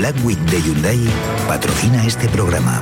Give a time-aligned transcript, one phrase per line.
[0.00, 0.98] Black Week de Hyundai
[1.46, 2.80] patrocina este programa.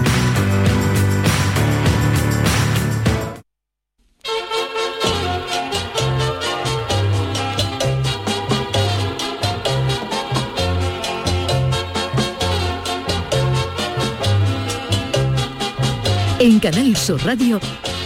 [16.39, 17.59] En Canal Sur Radio,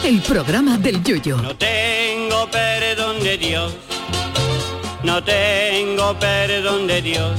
[0.04, 1.36] el programa del Yoyo.
[1.36, 3.74] No tengo perdón de Dios,
[5.02, 7.38] no tengo perdón de Dios,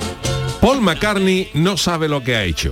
[0.61, 2.71] Paul McCartney no sabe lo que ha hecho.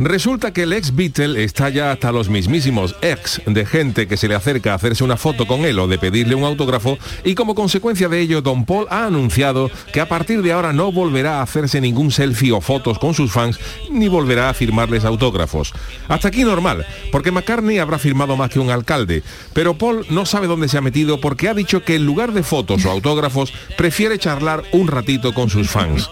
[0.00, 4.26] Resulta que el ex Beatle está ya hasta los mismísimos ex de gente que se
[4.26, 7.54] le acerca a hacerse una foto con él o de pedirle un autógrafo y como
[7.54, 11.42] consecuencia de ello Don Paul ha anunciado que a partir de ahora no volverá a
[11.42, 15.72] hacerse ningún selfie o fotos con sus fans ni volverá a firmarles autógrafos.
[16.08, 20.46] Hasta aquí normal, porque McCartney habrá firmado más que un alcalde, pero Paul no sabe
[20.46, 24.18] dónde se ha metido porque ha dicho que en lugar de fotos o autógrafos prefiere
[24.18, 26.10] charlar un ratito con sus fans.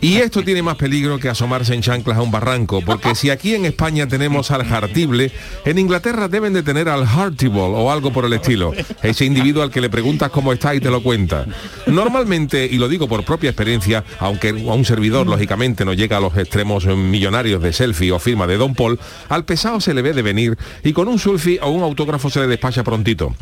[0.00, 3.54] Y esto tiene más peligro que asomarse en chanclas a un barranco, porque si aquí
[3.54, 5.32] en España tenemos al jartible,
[5.64, 8.72] en Inglaterra deben de tener al heartable o algo por el estilo.
[9.02, 11.46] Ese individuo al que le preguntas cómo está y te lo cuenta.
[11.86, 16.20] Normalmente, y lo digo por propia experiencia, aunque a un servidor lógicamente no llega a
[16.20, 20.12] los extremos millonarios de selfie o firma de Don Paul, al pesado se le ve
[20.12, 23.34] de venir y con un selfie o un autógrafo se le despacha prontito.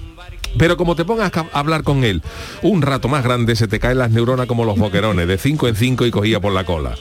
[0.58, 2.22] Pero como te pongas a hablar con él
[2.62, 5.76] un rato más grande, se te caen las neuronas como los boquerones, de 5 en
[5.76, 6.94] 5 y cogía por la cola.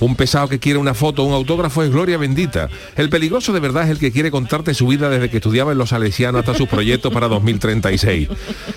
[0.00, 2.68] Un pesado que quiere una foto un autógrafo es gloria bendita.
[2.96, 5.78] El peligroso de verdad es el que quiere contarte su vida desde que estudiaba en
[5.78, 8.28] los salesianos hasta sus proyectos para 2036.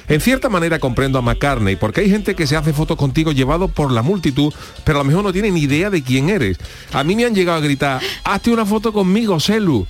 [0.07, 3.67] En cierta manera comprendo a McCartney, porque hay gente que se hace fotos contigo llevado
[3.67, 6.57] por la multitud, pero a lo mejor no tiene ni idea de quién eres.
[6.93, 9.87] A mí me han llegado a gritar, hazte una foto conmigo, Celu.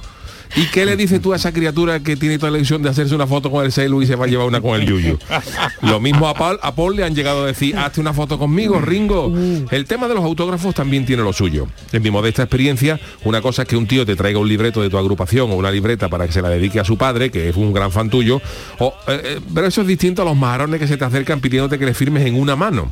[0.56, 3.14] ¿Y qué le dices tú a esa criatura que tiene toda la ilusión de hacerse
[3.16, 5.18] una foto con el celu y se va a llevar una con el yuyu?
[5.82, 8.80] Lo mismo a Paul, a Paul le han llegado a decir, hazte una foto conmigo,
[8.80, 9.34] Ringo.
[9.70, 11.68] El tema de los autógrafos también tiene lo suyo.
[11.92, 14.90] En mi modesta experiencia, una cosa es que un tío te traiga un libreto de
[14.90, 17.56] tu agrupación o una libreta para que se la dedique a su padre, que es
[17.56, 18.42] un gran fan tuyo,
[18.80, 21.78] o, eh, eh, pero eso es distinto a los marones que se te acercan pidiéndote
[21.78, 22.92] que le firmes en una mano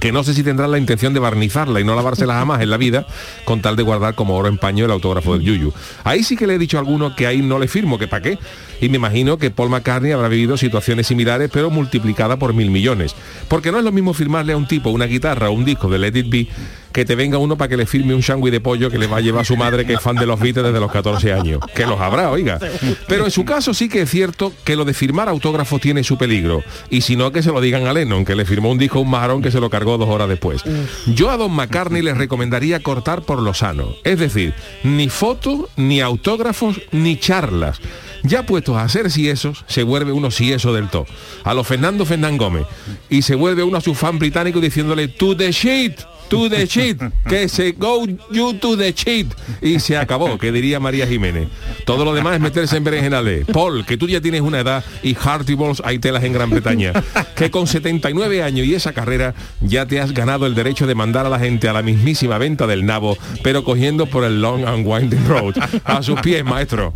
[0.00, 2.78] que no sé si tendrán la intención de barnizarla y no lavársela jamás en la
[2.78, 3.06] vida,
[3.44, 5.72] con tal de guardar como oro en paño el autógrafo del Yuyu.
[6.04, 8.22] Ahí sí que le he dicho a alguno que ahí no le firmo, que para
[8.22, 8.38] qué.
[8.80, 13.14] Y me imagino que Paul McCartney habrá vivido situaciones similares, pero multiplicada por mil millones.
[13.48, 15.98] Porque no es lo mismo firmarle a un tipo una guitarra o un disco de
[15.98, 16.48] Let It Be
[16.92, 19.18] que te venga uno para que le firme un shangui de pollo que le va
[19.18, 21.60] a llevar a su madre que es fan de los Beatles desde los 14 años.
[21.74, 22.58] Que los habrá, oiga.
[23.06, 26.18] Pero en su caso sí que es cierto que lo de firmar autógrafos tiene su
[26.18, 26.62] peligro.
[26.88, 29.02] Y si no, que se lo digan a Lennon, que le firmó un disco a
[29.02, 30.62] un marrón que se lo cargó dos horas después.
[31.06, 33.94] Yo a Don McCartney les recomendaría cortar por lo sano.
[34.04, 37.80] Es decir, ni fotos, ni autógrafos, ni charlas.
[38.22, 41.06] Ya puestos a hacer esos, se vuelve uno eso del todo.
[41.44, 42.64] A los Fernando Fernán Gómez.
[43.08, 46.00] Y se vuelve uno a su fan británico diciéndole, to the shit
[46.30, 49.26] to the shit, que se go you to the shit.
[49.60, 51.48] Y se acabó, que diría María Jiménez.
[51.84, 53.44] Todo lo demás es meterse en berenjenales.
[53.46, 56.92] Paul, que tú ya tienes una edad y Hearty Balls hay telas en Gran Bretaña.
[57.34, 61.26] Que con 79 años y esa carrera ya te has ganado el derecho de mandar
[61.26, 64.86] a la gente a la mismísima venta del nabo, pero cogiendo por el long and
[64.86, 65.54] winding road.
[65.84, 66.94] A sus pies, maestro.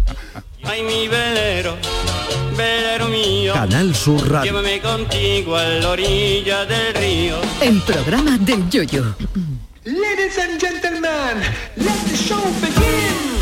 [2.54, 3.52] Velero mío.
[3.54, 4.52] Canal Sur Radio.
[4.52, 7.36] Llévame contigo a la orilla del río.
[7.60, 9.14] El programa del Yoyo.
[9.84, 11.42] Ladies and gentlemen,
[11.76, 13.33] let the show begin.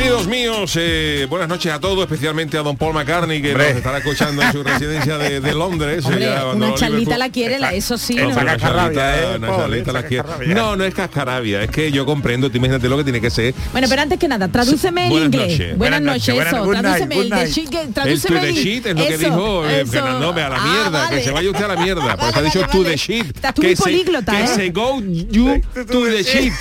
[0.00, 3.98] Queridos míos, eh, buenas noches a todos, especialmente a don Paul McCartney, que nos estará
[3.98, 6.06] escuchando en su residencia de, de Londres.
[6.06, 8.14] Hombre, una charlita la quiere, la- eso sí.
[8.14, 8.30] ¿no?
[8.30, 10.24] ¿eh, una charlita la quiere.
[10.54, 13.54] No, no es cascarabia, es que yo comprendo, tú imagínate lo que tiene que ser.
[13.72, 15.50] Bueno, pero antes que nada, tradúceme el Buenas inglés.
[15.58, 15.76] noches.
[15.76, 16.64] Buenas Buenas noches, noches, eso.
[16.64, 17.52] buenas- good night, Tradúceme good el de night.
[17.54, 19.92] shit, que- tradúceme the el- shit es lo que eso, dijo eh, eso.
[19.92, 21.24] Fernando, ve a la Ah, mierda, que vale.
[21.24, 22.16] se vaya usted a la mierda.
[22.16, 22.90] Pues ha Vale, dicho vale, to vale.
[22.92, 23.26] the shit.
[23.36, 24.48] Estás tú que muy se- políglota, que ¿eh?
[24.48, 26.52] se go you to the shit.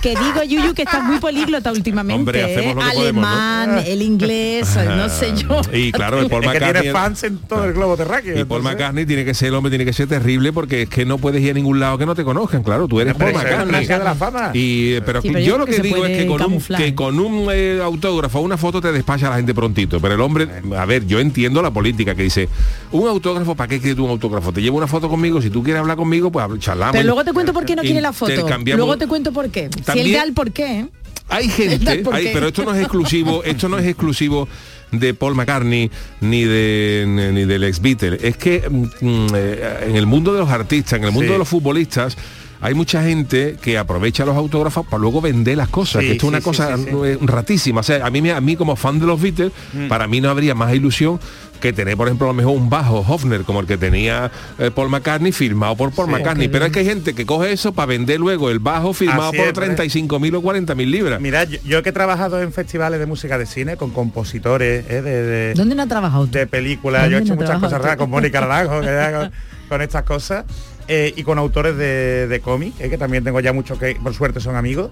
[0.00, 2.18] Que digo, Yuyu, que estás muy políglota últimamente.
[2.18, 3.28] Hombre, hacemos lo que podemos, ¿no?
[3.28, 5.60] Alemán, el inglés, no sé yo.
[5.72, 6.82] Y claro, el Paul Es que McCartney...
[6.82, 8.32] tiene fans en todo el globo terráqueo.
[8.38, 10.88] Y Paul entonces- McCartney tiene que ser el hombre, tiene que ser terrible porque es
[10.90, 13.32] que no puedes ir a ningún lado que no te conozcan, claro, tú eres Paul
[13.32, 13.72] McCartney.
[13.72, 14.50] magia de la fama.
[14.52, 16.94] Y, eh, pero, Sí, pero yo, yo lo que digo es que con un, que
[16.94, 20.00] con un eh, autógrafo, una foto te despacha a la gente prontito.
[20.00, 22.48] Pero el hombre, a ver, yo entiendo la política que dice,
[22.92, 24.52] un autógrafo, ¿para qué quieres tú un autógrafo?
[24.52, 26.92] Te llevo una foto conmigo, si tú quieres hablar conmigo, pues charlamos.
[26.92, 28.32] Pero luego te cuento por qué no quiere la foto.
[28.76, 29.70] Luego te cuento por qué.
[29.74, 30.80] Si él También- da el por qué.
[30.80, 30.86] ¿eh?
[31.28, 34.46] Hay gente, pero esto no es exclusivo, esto no es exclusivo
[34.92, 35.90] de Paul McCartney
[36.20, 38.18] ni de ni del ex Beatle.
[38.22, 41.32] Es que mm, eh, en el mundo de los artistas, en el mundo Sí.
[41.32, 42.16] de los futbolistas,
[42.60, 46.26] hay mucha gente que aprovecha los autógrafos para luego vender las cosas, Sí, que esto
[46.26, 46.90] es una sí, cosa sí, sí.
[47.04, 47.80] eh, ratísima.
[47.80, 49.88] O sea, a mí, me- a mí como fan de los Beatles, Mm.
[49.88, 51.20] para mí no habría más ilusión
[51.60, 54.70] que tener, por ejemplo, a lo mejor un bajo Hofner como el que tenía eh,
[54.70, 56.12] Paul McCartney firmado por Paul Sí.
[56.12, 56.48] McCartney.
[56.48, 59.38] Pero es que hay gente que coge eso para vender luego el bajo firmado Así
[59.38, 61.20] por es, por 35.000 o 40.000 libras.
[61.22, 65.00] Mira, yo, yo que he trabajado en festivales de música de cine con compositores eh,
[65.00, 67.80] de, de- ¿Dónde no ha trabajado de películas, ¿Dónde yo he hecho no muchas cosas
[67.80, 69.30] raras con Mónica Naranjo,
[69.68, 70.44] con estas cosas,
[70.88, 74.14] eh, y con autores de, de cómic, eh, que también tengo ya muchos que por
[74.14, 74.90] suerte son amigos.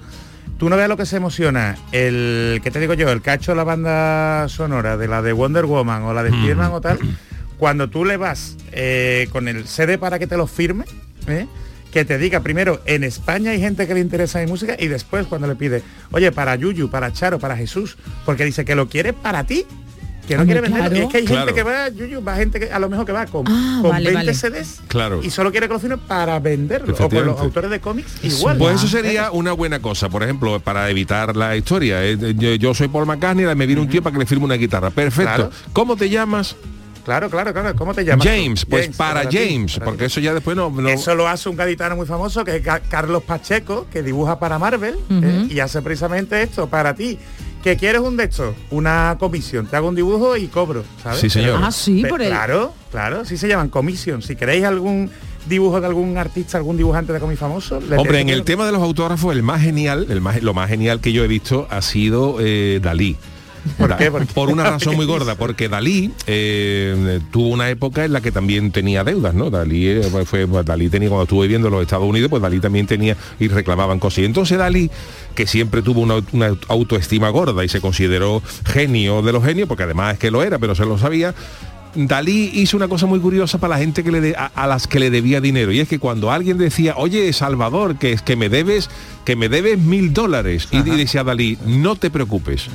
[0.58, 3.10] Tú no veas lo que se emociona, el, ¿qué te digo yo?
[3.10, 6.34] El ha hecho la banda sonora de la de Wonder Woman o la de Mm.
[6.34, 6.98] Spiderman o tal,
[7.58, 10.84] cuando tú le vas eh, con el CD para que te lo firme,
[11.92, 15.26] que te diga primero, en España hay gente que le interesa mi música y después
[15.26, 19.12] cuando le pide, oye, para Yuyu, para Charo, para Jesús, porque dice que lo quiere
[19.12, 19.66] para ti,
[20.26, 20.88] que no Hombre, quiere venderlo.
[20.90, 20.96] claro.
[20.96, 21.46] Y es que hay Claro.
[21.46, 23.90] gente que va, Yuyu, va gente que a lo mejor que va con, Ah, con
[23.90, 24.34] vale, 20 vale.
[24.34, 25.20] CDs Claro.
[25.22, 26.94] y solo quiere firme para venderlo.
[26.98, 28.56] O con los autores de cómics igual.
[28.58, 32.04] Pues eso sería una buena cosa, por ejemplo, para evitar la historia.
[32.04, 34.54] Eh, Yo, yo soy Paul McCartney, me viene un tío para que le firme una
[34.54, 34.90] guitarra.
[34.90, 35.34] Perfecto.
[35.34, 35.50] Claro.
[35.72, 36.54] ¿Cómo te llamas?
[37.04, 37.74] Claro, claro, claro.
[37.74, 38.24] ¿Cómo te llamas?
[38.24, 38.30] tú?
[38.32, 38.64] James.
[38.64, 40.04] Pues para, James, para porque ti.
[40.04, 40.70] eso ya después no...
[40.70, 44.38] no- Eso lo hace un gaditano muy famoso que es Ca- Carlos Pacheco, que dibuja
[44.38, 47.18] para Marvel eh, y hace precisamente esto para ti.
[47.62, 48.56] ¿Que quieres un de estos?
[48.70, 49.66] Una comisión.
[49.66, 51.20] Te hago un dibujo y cobro, ¿sabes?
[51.20, 51.60] Sí, señor.
[51.62, 52.28] Ah, sí, por el...
[52.28, 54.20] Claro, claro, sí se llaman comisión.
[54.20, 55.10] Si queréis algún
[55.46, 58.72] dibujo de algún artista, algún dibujante de cómic famoso, le Hombre, en el tema de
[58.72, 61.82] los autógrafos, el más genial, el más, lo más genial que yo he visto ha
[61.82, 63.16] sido eh, Dalí.
[63.78, 64.10] ¿Por Da- qué?
[64.10, 64.52] ¿Por qué?
[64.52, 69.04] una razón muy gorda, porque Dalí eh, tuvo una época en la que también tenía
[69.04, 69.50] deudas, ¿no?
[69.50, 72.60] Dalí eh, fue, pues, Dalí tenía cuando estuvo viviendo en los Estados Unidos, pues Dalí
[72.60, 74.18] también tenía y reclamaban cosas.
[74.20, 74.90] Y entonces Dalí,
[75.34, 79.84] que siempre tuvo una, una autoestima gorda y se consideró genio de los genios, porque
[79.84, 81.34] además es que lo era, pero se lo sabía.
[81.94, 84.86] Dalí hizo una cosa muy curiosa para la gente que le de- a, a las
[84.86, 88.34] que le debía dinero y es que cuando alguien decía oye Salvador que es que
[88.34, 88.88] me debes
[89.26, 92.68] que me debes mil dólares y, y decía Dalí no te preocupes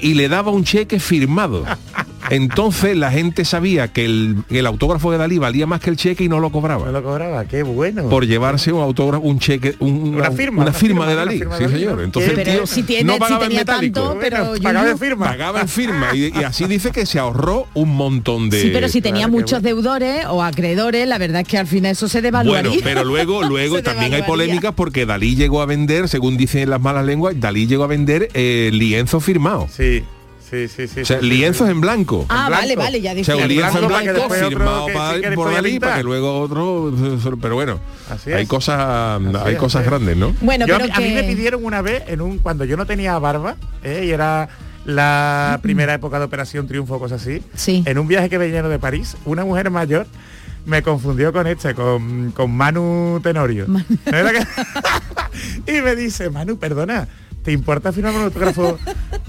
[0.00, 1.64] y le daba un cheque firmado.
[2.30, 6.24] Entonces la gente sabía que el, el autógrafo de Dalí valía más que el cheque
[6.24, 6.90] y no lo cobraba.
[6.90, 8.08] lo cobraba, qué bueno.
[8.08, 11.38] Por llevarse un autógrafo, un cheque, un- Una firma, una una firma de Dalí.
[11.38, 11.96] firma de Sí, Dalí, señor.
[11.98, 12.02] ¿no?
[12.04, 14.00] Entonces Qué el tío Pero si tiene, no si pagaba en tenía metálico.
[14.00, 15.26] tanto, pero Bueno, pagaba en firma.
[15.26, 18.60] Pagaba en firma y, y así dice que se ahorró un montón de...
[18.62, 21.92] Sí, pero si tenía Claro, muchos deudores o acreedores, la verdad es que al final
[21.92, 22.70] eso se devaluaría.
[22.70, 26.80] Bueno, pero luego, luego también hay polémicas porque Dalí llegó a vender, según dicen las
[26.80, 29.68] malas lenguas, Dalí llegó a vender eh, lienzo firmado.
[29.74, 30.02] Sí,
[30.50, 31.00] sí, sí, sí.
[31.00, 31.72] O sea, sí, lienzos sí.
[31.72, 32.26] en blanco.
[32.28, 32.82] Ah, en vale, blanco.
[32.82, 33.24] vale, ya O dije.
[33.24, 35.80] sea, un En lienzo en blanco para firmado que pa- sí quiere por podía Dalí
[35.80, 36.92] para que luego otro...
[37.40, 37.80] Pero bueno,
[38.10, 40.34] Así hay cosas, hay es, cosas grandes, ¿no?
[40.40, 43.18] Bueno, Yo- pero a mí me pidieron una vez en un cuando yo no tenía
[43.18, 44.04] barba ¿eh?
[44.06, 44.48] y era
[44.84, 47.42] la primera época de Operación Triunfo o cosas así.
[47.54, 47.82] Sí.
[47.86, 50.06] En un viaje que venía de París, una mujer mayor
[50.64, 53.66] me confundió con este, con, con Manu Tenorio.
[53.68, 54.46] ¿No era que-
[55.78, 57.08] y me dice, Manu, perdona,
[57.48, 58.78] ¿te importa firmar un autógrafo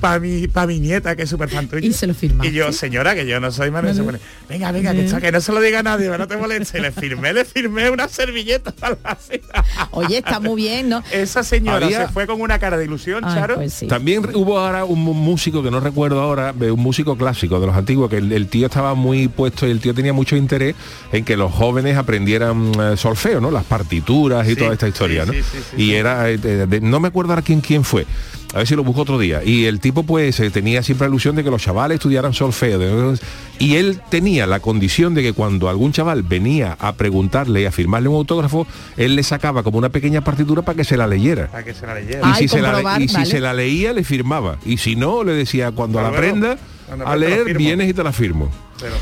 [0.02, 1.88] para mi, pa mi nieta, que es súper fan tuyo?
[1.88, 2.52] Y se lo firmaste.
[2.52, 4.20] Y yo, señora, que yo no soy Manu, y se pone,
[4.50, 6.80] venga, venga, que, no se lo diga a nadie, no te moleste.
[6.80, 9.64] Y le firmé, le firmé una servilleta para la cena.
[9.92, 11.02] Oye, está muy bien, ¿no?
[11.14, 13.56] Esa señora Había- se fue con una cara de ilusión, Ay, Charo.
[13.56, 13.88] pues sí.
[13.88, 18.10] También hubo ahora un músico que no recuerdo ahora, un músico clásico de los antiguos,
[18.10, 20.76] que el, el tío estaba muy puesto y el tío tenía mucho interés
[21.14, 23.50] en que los jóvenes aprendieran eh, solfeo, ¿no?
[23.50, 25.34] Las partituras y Sí, toda esta historia, sí, ¿no?
[25.36, 25.96] sí, sí, sí, y sí.
[25.96, 28.06] era, eh, de- de- no me acuerdo ahora quién, quién fue.
[28.54, 29.44] A ver si lo busco otro día.
[29.44, 32.80] Y el tipo pues eh, tenía siempre la ilusión de que los chavales estudiaran solfeo.
[32.80, 33.20] de-
[33.60, 37.72] y él tenía la condición de que cuando algún chaval venía a preguntarle y a
[37.72, 38.66] firmarle un autógrafo,
[38.98, 41.48] él le sacaba como una pequeña partitura para que se la leyera.
[41.48, 42.20] Para que se la leyera.
[42.22, 44.58] Y, Ay, si, se la, y si se la leía, le firmaba.
[44.66, 46.58] Y si no, le decía, cuando la aprenda
[47.06, 48.50] a leer, vienes y te la firmo.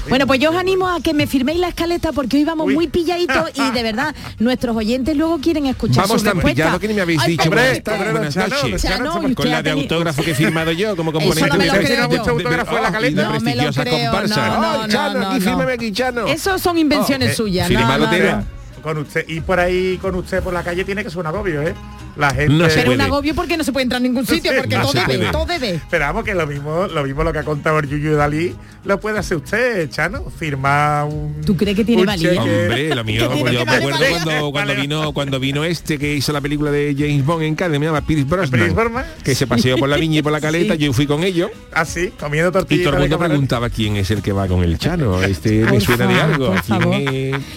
[0.10, 2.74] Bueno, pues yo os animo a que me firméis la escaleta porque hoy vamos Uy.
[2.74, 6.88] muy pilladitos y de verdad nuestros oyentes luego quieren escuchar Vamos sus tan pillados que
[6.88, 8.88] ni me habéis Ay, dicho buenas noches.
[9.36, 12.32] Con la de autógrafo que he firmado yo como componente no me lo de- mucho
[12.32, 13.24] autógrafo en la caleta.
[13.30, 15.46] No me lo creo, no, no, Ay, Chano, no, aquí no.
[15.46, 16.26] fírmeme aquí, Chano.
[16.28, 17.68] Eso son invenciones Oh, eh, suyas.
[17.68, 18.32] firmado no, no, tiene.
[18.32, 18.46] no.
[18.82, 21.62] con usted y por ahí con usted por la calle tiene que ser un agobio,
[21.62, 21.76] ¿eh?
[22.18, 22.54] La gente.
[22.54, 24.84] No se Pero un agobio porque no se puede entrar en ningún sitio porque No
[24.84, 25.32] todo debe, puede.
[25.32, 25.80] todo debe.
[25.90, 28.56] Pero vamos que lo mismo, lo mismo lo que ha contado el Yuyu Dalí,
[28.86, 30.24] lo puede hacer usted, Chano.
[30.38, 31.42] Firmar un.
[31.46, 32.30] ¿Tú crees que tiene valía?
[32.32, 32.40] cheque.
[32.40, 34.82] Hombre, lo mío, Que tiene yo me acuerdo cuando, cuando Vale.
[34.82, 38.02] vino cuando vino este que hizo la película de James Bond en Cádiz, me llama
[38.02, 41.24] Pierce Brosnan, que se paseó por la viña y por la caleta, yo fui con
[41.24, 42.86] ellos Así, comiendo y tortillas.
[42.86, 46.08] todo el mundo preguntaba quién es el que va con el Chano, este me suena
[46.08, 46.54] de algo.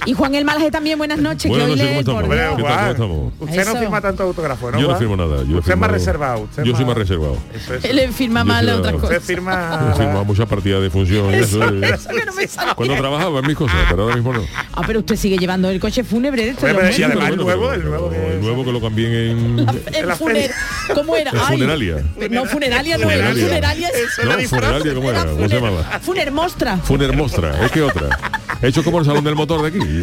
[0.06, 2.24] Y Juan El Malaje también, buenas noches, Buenas ¿cómo estamos?
[2.28, 2.56] Dios.
[2.56, 3.32] ¿Qué tal, cómo estamos?
[3.40, 3.74] Usted Eso.
[3.74, 4.49] no firma tanto autógrafo.
[4.50, 4.80] Autógrafo, ¿no?
[4.80, 5.42] Yo no firmo nada.
[5.44, 6.38] Yo usted es más firmo- reservado.
[6.40, 7.36] usted Yo es soy más reservado.
[7.54, 7.84] Eso es.
[7.84, 9.24] Él firma Yo mal otras Usted cosas.
[9.24, 9.86] firma...
[9.90, 11.32] Yo firmo muchas partidas de función.
[11.34, 11.62] eso.
[11.64, 12.48] Eso que no me.
[12.74, 14.42] Cuando trabajaba en mis cosas, pero ahora mismo no.
[14.72, 18.32] Ah, pero usted sigue llevando el coche fúnebre de además el nuevo, el nuevo que-
[18.34, 19.58] el nuevo que lo cambié en...
[19.92, 20.54] El la funer- feria.
[20.94, 21.30] ¿Cómo era?
[21.34, 22.04] Ay, funeraria.
[22.30, 23.30] No, funeraria no era.
[23.30, 23.36] Es...
[23.38, 25.24] Eso No, funeraria, ¿cómo era?
[25.24, 25.82] ¿Cómo se llamaba?
[26.00, 26.76] Funermostra.
[26.78, 28.18] Funermostra, es que otra.
[28.62, 30.02] Hecho como el salón del motor de aquí.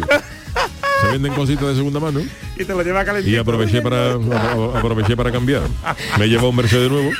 [1.00, 2.20] Se venden cositas de segunda mano
[2.56, 3.34] Y te lo lleva calentito.
[3.34, 5.62] y aproveché para apro- aproveché para cambiar.
[6.18, 7.10] Me he llevado un Mercedes nuevo.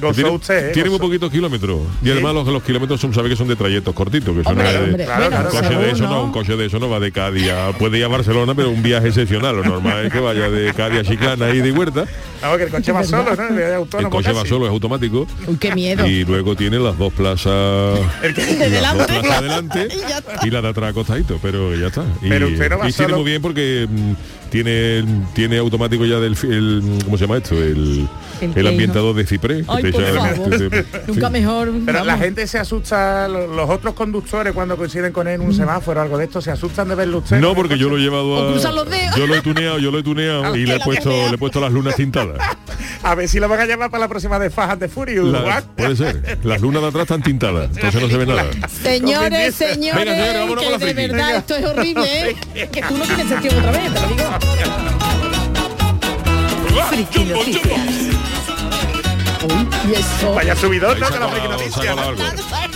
[0.00, 0.72] Gozó tiene usted, ¿eh?
[0.72, 1.80] tiene muy poquitos kilómetros.
[2.02, 4.60] Y además los, los kilómetros son, sabe que son de trayectos cortitos, que eso no
[4.60, 5.04] Hombre, es de- hombre.
[5.04, 6.24] Claro, claro, un coche de eso no, ¿no?
[6.24, 8.82] un coche de eso no va de Cádiz a, puede ir a Barcelona, pero un
[8.82, 9.56] viaje excepcional.
[9.56, 12.04] Lo normal es que vaya de Cádiz a Chiclana y de huerta.
[12.42, 13.42] Vamos, que el coche va solo, ¿no?
[13.44, 15.26] Es El autónomo coche va solo, es automático.
[15.46, 16.06] Uy, qué miedo.
[16.06, 19.04] Y luego tiene las dos plazas El que- De delante.
[19.04, 19.88] plazas adelante
[20.42, 22.04] Y y la de atrás acostadito, pero ya está.
[22.22, 24.12] Y, Pero usted no va y tiene muy bien porque mm,
[24.50, 25.04] tiene
[25.34, 27.54] tiene automático ya del fi- el, ¿cómo se llama esto?
[27.54, 28.06] El,
[28.54, 29.66] ¿El ambientador de ciprés.
[29.66, 30.50] que Ay, te por echa- favor.
[30.50, 31.32] te- te- Nunca sí.
[31.32, 31.72] mejor.
[31.86, 35.54] Pero la gente se asusta, lo- los otros conductores cuando coinciden con él en un
[35.54, 37.38] semáforo o algo de esto, se asustan de verlo usted.
[37.40, 38.50] No, porque yo lo he llevado a...
[38.74, 39.16] los dedos.
[39.16, 41.60] Yo lo he tuneado, yo lo he tuneado y le he puesto le he puesto
[41.60, 42.38] las lunas tintadas.
[43.02, 44.88] A ver si lo van a llamar para la próxima de Fajas de.
[45.32, 45.64] La- Juan.
[45.76, 46.38] puede ser.
[46.44, 48.44] Las lunas de atrás están tintadas, entonces no se ve nada.
[48.82, 50.14] Señores, señores, Venga,
[50.60, 51.08] que de friki.
[51.08, 51.38] verdad Venga.
[51.38, 52.36] esto es horrible, ¿eh?
[52.72, 54.30] que tú no tienes sentido otra vez, te lo digo.
[56.88, 57.80] Friki Noticias.
[59.42, 60.34] Uy, y eso.
[60.34, 61.48] Vaya subidón, la friki.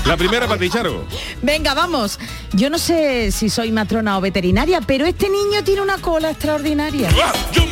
[0.06, 1.04] La primera para ti, Charo.
[1.42, 2.18] Venga, vamos.
[2.52, 7.11] Yo no sé si soy matrona o veterinaria, pero este niño tiene una cola extraordinaria.
[7.11, 7.64] Otro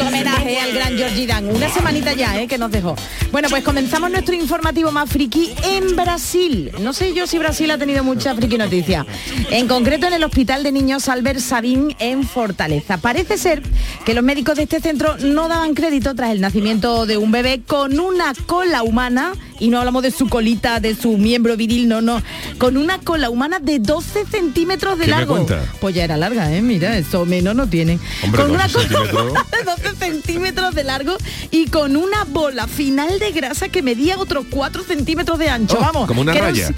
[0.00, 1.54] homenaje al gran Georgie Dan.
[1.54, 2.46] Una semanita ya, ¿eh?
[2.46, 2.96] Que nos dejó.
[3.32, 6.72] Bueno, pues comenzamos nuestro informativo más friki en Brasil.
[6.80, 9.06] No sé yo si Brasil ha tenido mucha friki noticia.
[9.50, 12.98] En concreto en el Hospital de Niños Albert Sabin en Fortaleza.
[12.98, 13.62] Parece ser
[14.04, 17.62] que los médicos de este centro no daban crédito tras el nacimiento de un bebé
[17.66, 19.32] con una cola humana.
[19.60, 22.22] Y no hablamos de su colita, de su miembro viril, no, no.
[22.58, 25.34] Con una cola humana de 12 centímetros de ¿Qué me largo.
[25.34, 25.64] cuenta?
[25.80, 26.62] Pues ya era larga, ¿eh?
[26.62, 27.98] Mira, eso menos no tiene.
[28.22, 31.16] Hombre, con una 12 cola humana de 12 centímetros de largo
[31.50, 35.76] y con una bola final de grasa que medía otros 4 centímetros de ancho.
[35.78, 36.06] Oh, Vamos.
[36.06, 36.70] como una raya.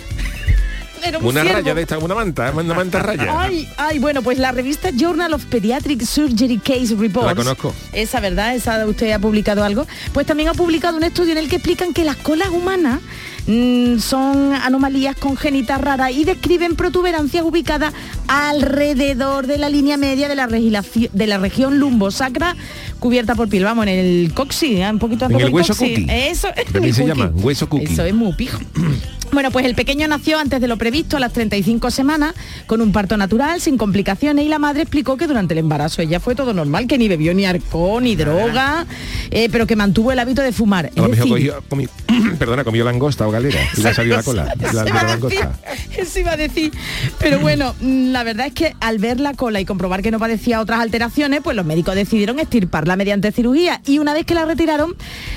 [1.05, 1.59] Era un Una ciervo.
[1.61, 3.35] raya de esta, una manta, una manta raya.
[3.41, 7.27] Ay, ay, bueno, pues la revista Journal of Pediatric Surgery Case Reports.
[7.29, 7.75] La conozco.
[7.93, 9.87] Esa verdad, esa usted ha publicado algo.
[10.13, 13.01] Pues también ha publicado un estudio en el que explican que las colas humanas
[13.47, 17.93] mm, son anomalías congénitas raras y describen protuberancias ubicadas
[18.29, 22.57] alrededor de la línea media de la, regilaci- de la región lumbosacra
[22.99, 23.65] cubierta por piel.
[23.65, 24.91] Vamos, en el coxi, ¿eh?
[24.91, 25.95] un poquito En por el hueso coxi.
[25.95, 26.07] cookie.
[26.29, 26.49] Eso.
[26.73, 27.93] También se llama hueso cookie.
[27.93, 28.59] Eso es muy pijo.
[29.33, 32.35] Bueno, pues el pequeño nació antes de lo previsto, a las 35 semanas,
[32.67, 36.19] con un parto natural, sin complicaciones, y la madre explicó que durante el embarazo ella
[36.21, 38.87] fue todo normal, que ni bebió ni arcón, ni droga,
[39.31, 40.91] eh, pero que mantuvo el hábito de fumar.
[40.91, 41.89] Decir, cogió- comió-
[42.39, 44.45] perdona, comió langosta o galera y le salió la cola.
[44.51, 45.53] La, de la decir, langosta.
[45.97, 46.73] eso iba a decir.
[47.19, 50.19] Pero bueno, mm, la verdad es que al ver la cola y comprobar que no
[50.19, 53.81] padecía otras alteraciones, pues los médicos decidieron extirparla mediante cirugía.
[53.87, 54.95] Y una vez que la retiraron,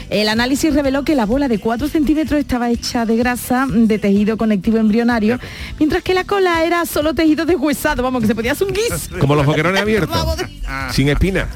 [0.10, 4.38] el análisis reveló que la bola de 4 centímetros estaba hecha de grasa, de tejido
[4.38, 5.40] conectivo embrionario,
[5.80, 9.10] mientras que la cola era solo tejido deshuesado, vamos, que se podía hacer un guis.
[9.20, 10.10] Como los boquerones abiertos.
[10.10, 10.38] Vamos.
[10.92, 11.50] Sin espina.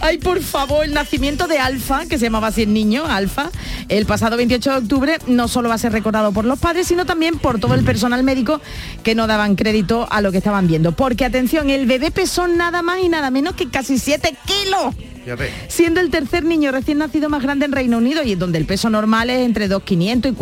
[0.00, 3.50] Ay, por favor, el nacimiento de Alfa, que se llamaba así el niño, Alfa,
[3.88, 7.04] el pasado 28 de octubre, no solo va a ser recordado por los padres, sino
[7.04, 8.60] también por todo el personal médico
[9.02, 10.92] que no daban crédito a lo que estaban viendo.
[10.92, 14.94] Porque, atención, el bebé pesó nada más y nada menos que casi 7 kilos
[15.24, 15.50] Fíjate.
[15.68, 18.90] siendo el tercer niño recién nacido más grande en Reino Unido y donde el peso
[18.90, 20.34] normal es entre 2.500 y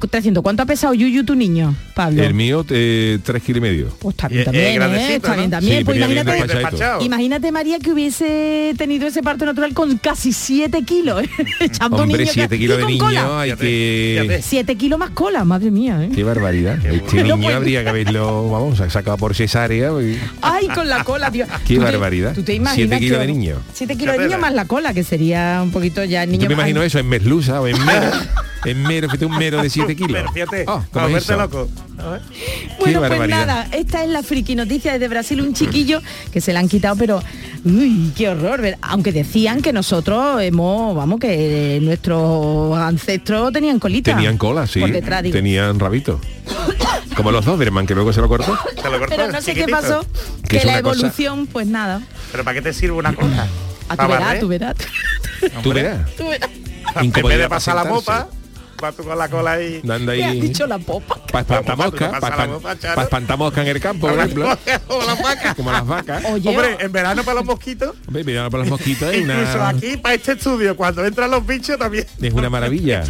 [0.00, 0.42] 4.300.
[0.42, 2.22] ¿Cuánto ha pesado Yuyu tu niño, Pablo?
[2.22, 3.88] El mío, eh, tres kilos y medio.
[3.98, 4.44] Pues está Y- bien y
[4.78, 5.14] también, ¿eh?
[5.16, 5.56] Está bien ¿no?
[5.56, 5.78] también.
[5.78, 7.04] Sí, pues imagínate.
[7.04, 11.22] Imagínate María que hubiese tenido ese parto natural con casi 7 kilos.
[11.60, 13.40] Echando Hombre, niño que- 7 y kilos de niño, cola.
[13.40, 14.18] hay Fíjate, que...
[14.22, 14.42] fíjate.
[14.42, 16.04] 7 kilos más cola, madre mía.
[16.04, 16.10] ¿eh?
[16.14, 16.78] Qué barbaridad.
[16.84, 17.36] Este bueno.
[17.36, 19.90] niño habría que haberlo, vamos, sacado por cesárea.
[20.02, 21.46] y- Ay, con la cola, tío.
[21.66, 22.34] Qué ¿Tú te- barbaridad.
[22.34, 23.56] ¿Tú te imaginas Siete kilos que- de niño.
[23.78, 26.48] 7 kilos de niño más la cola, que sería un poquito ya el niño Yo
[26.50, 28.10] me más- imagino eso en merluza o en mero.
[28.64, 30.12] en mero, fíjate, un mero de 7 kilos.
[30.12, 31.40] Pero fíjate, Oh, ¿cómo a es verte eso?
[31.40, 31.68] loco.
[31.98, 32.20] A ver.
[32.80, 33.46] Bueno, pues barbaridad.
[33.46, 36.00] nada, esta es la friki noticia desde Brasil, un chiquillo
[36.32, 37.22] que se la han quitado, pero
[37.64, 38.60] uy, qué horror.
[38.82, 44.14] Aunque decían que nosotros hemos, vamos, que nuestros ancestros tenían colita.
[44.14, 44.80] Tenían cola, sí.
[44.80, 45.32] Por detrás, digo.
[45.34, 46.20] Tenían rabito.
[47.16, 48.56] Como los Doberman, que luego se lo cortó.
[48.80, 50.04] Te lo corto, Pero no sé qué pasó,
[50.48, 52.00] Que la cosa- evolución, pues nada.
[52.30, 53.48] Pero ¿para qué te sirve una cosa?
[53.88, 54.74] A tu ¿Pa verás, tú verás.
[55.62, 56.10] Tú verás.
[56.96, 58.28] En vez de pasar la mopa.
[58.80, 59.80] Vas tú con la cola ahí.
[59.82, 60.40] Dando ¿Qué has ahí.
[60.40, 61.20] dicho la popa?
[61.32, 61.62] Para pasa
[63.08, 64.48] para moscas en el campo, por ejemplo.
[64.88, 65.54] o las vacas.
[65.54, 66.24] Como las vacas.
[66.26, 69.96] Oye, Hombre, en verano para los mosquitos, Hombre, mira, para los mosquitos incluso una, aquí
[69.96, 72.06] para este estudio, cuando entran los bichos también.
[72.20, 73.04] es una maravilla.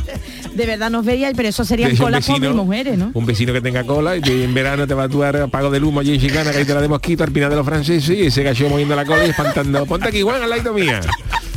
[0.55, 3.11] de verdad nos veíais, pero eso serían colas pobres mujeres, ¿no?
[3.15, 5.71] Un vecino que tenga cola y que en verano te va a actuar a pago
[5.71, 7.67] del humo allí en Chicana, que ahí te la de mosquito al final de los
[7.67, 9.87] franceses y ese gallo moviendo la cola y espantando.
[9.87, 11.01] Ponte aquí, Juan, al lado mía.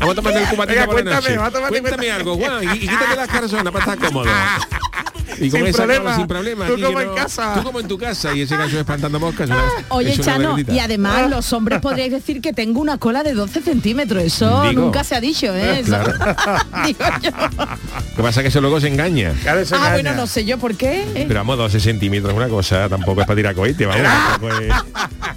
[0.01, 1.35] Vamos a tomar el cubatito Venga, la cuéntame, noche.
[1.47, 4.31] a tomarte Cuéntame algo, Juan, y, y quítate las calzonas para estar cómodo.
[5.41, 6.03] Y con Sin esa problema.
[6.03, 6.67] cola, sin problema.
[6.67, 7.53] Tú como en casa.
[7.55, 9.49] Tú como en tu casa y ese gallo espantando moscas.
[9.49, 13.33] es una- Oye, Chano, y además los hombres podríais decir que tengo una cola de
[13.33, 14.23] 12 centímetros.
[14.23, 14.81] Eso Digo.
[14.83, 15.79] nunca se ha dicho, ¿eh?
[15.79, 15.97] Eso-
[16.85, 17.31] Digo yo.
[17.31, 19.33] Lo que pasa es que eso luego se engaña.
[19.41, 19.93] Claro, se Ah, engaña.
[19.95, 21.01] bueno, no sé yo por qué.
[21.15, 21.25] ¿eh?
[21.27, 24.03] Pero vamos, 12 centímetros es una cosa, tampoco es para tirar cohete, vamos.
[24.03, 24.73] tampoco es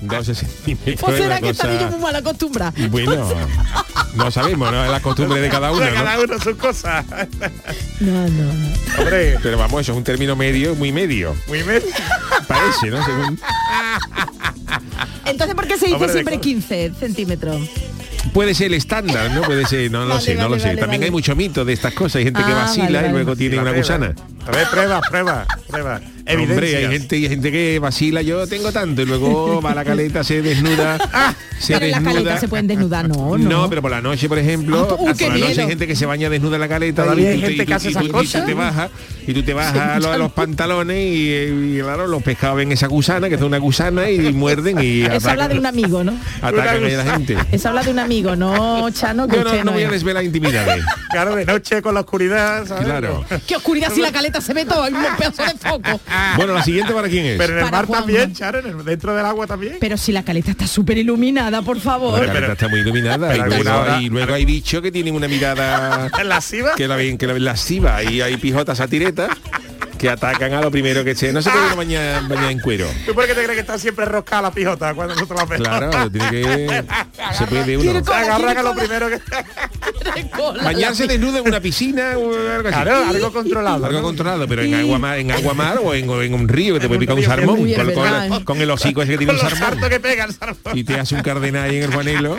[0.02, 1.08] 12 centímetros.
[1.08, 2.72] ¿O es será que cosa- yo muy mal acostumbrada?
[2.90, 3.26] Bueno,
[4.14, 4.84] no sabemos, ¿no?
[4.84, 5.96] Es la costumbre de cada uno, De ¿no?
[5.96, 7.04] cada uno sus cosas.
[8.00, 8.74] No, no, no.
[8.98, 11.34] Hombre, Pero vamos, eso es un término medio, muy medio.
[11.46, 11.88] muy medio.
[12.48, 13.04] Parece, ¿no?
[13.04, 13.38] Según-
[15.26, 17.68] Entonces, ¿por qué se dice Hombre, siempre co- 15 centímetros?
[18.32, 19.42] Puede ser el estándar, ¿no?
[19.42, 20.68] Puede ser, no lo Vale, sé, no vale, lo sé.
[20.68, 21.06] vale, También vale.
[21.06, 22.16] hay mucho mito de estas cosas.
[22.16, 23.78] Hay gente que Ah, vacila vale, y luego tiene una prueba.
[23.78, 24.14] gusana.
[24.46, 26.00] A ver, prueba, prueba, prueba.
[26.26, 26.54] Evidencia.
[26.54, 29.84] Hombre, hay gente, hay gente que vacila, yo tengo tanto, y luego va a la
[29.84, 30.96] caleta, se desnuda,
[31.58, 32.14] se Pero en la desnuda.
[32.22, 33.48] caleta se pueden desnudar, no, no.
[33.50, 35.94] No, pero por la noche, por ejemplo, Ah, uy, por la noche hay gente que
[35.96, 37.88] se baña desnuda en la caleta y hay tú te- gente y que tú- hace
[37.88, 38.40] y esas tú- y cosas.
[38.42, 38.90] tú te bajas
[39.26, 43.28] y tú te bajas los, los pantalones y, y, claro, los pescados ven esa gusana,
[43.28, 46.18] que es una gusana y muerden y Eso habla de un atacan, amigo, ¿no?
[46.40, 47.36] atacan a la gente.
[47.52, 49.86] Eso habla de un amigo, no, Chano, que Yo no, usted no no voy a
[49.86, 49.92] es.
[49.92, 50.82] desvelar intimidades.
[51.10, 52.84] Claro, de noche con la oscuridad, ¿sabes?
[52.84, 53.24] Claro.
[53.46, 56.00] Qué oscuridad si la caleta se ve todo, hay un pedazo de foco.
[56.36, 57.38] Bueno, la siguiente para quién es.
[57.38, 59.76] Pero en el mar también, Charo, en el- dentro del agua también.
[59.80, 62.24] Pero si la caleta está súper iluminada, por favor.
[62.26, 65.14] La caleta está muy iluminada y luego, alguna hora- y luego hay bichos que tienen
[65.14, 66.74] una mirada En la SIVA.
[66.74, 69.30] que la ven que la ven lasciva y hay pijotas satiretas
[69.98, 73.14] que atacan a lo primero que se no se puede bañar, bañar en cuero ¿Tú
[73.14, 75.66] por qué te crees que está siempre roscada la pijota cuando nosotros la vemos?
[75.68, 76.84] claro tiene que
[77.38, 79.20] se puede uno Se agarran a lo primero que...
[80.62, 83.86] bañarse desnudo en una piscina o algo así Claro, algo controlado.
[83.86, 84.04] algo ¿no?
[84.04, 87.00] controlado pero en agua mar, en agua mar o en, un río que te puede
[87.00, 89.78] picar un salmón con, el hocico ese que tiene Con un salmón
[90.74, 92.36] y te hace un cardenal ahí en el juanelo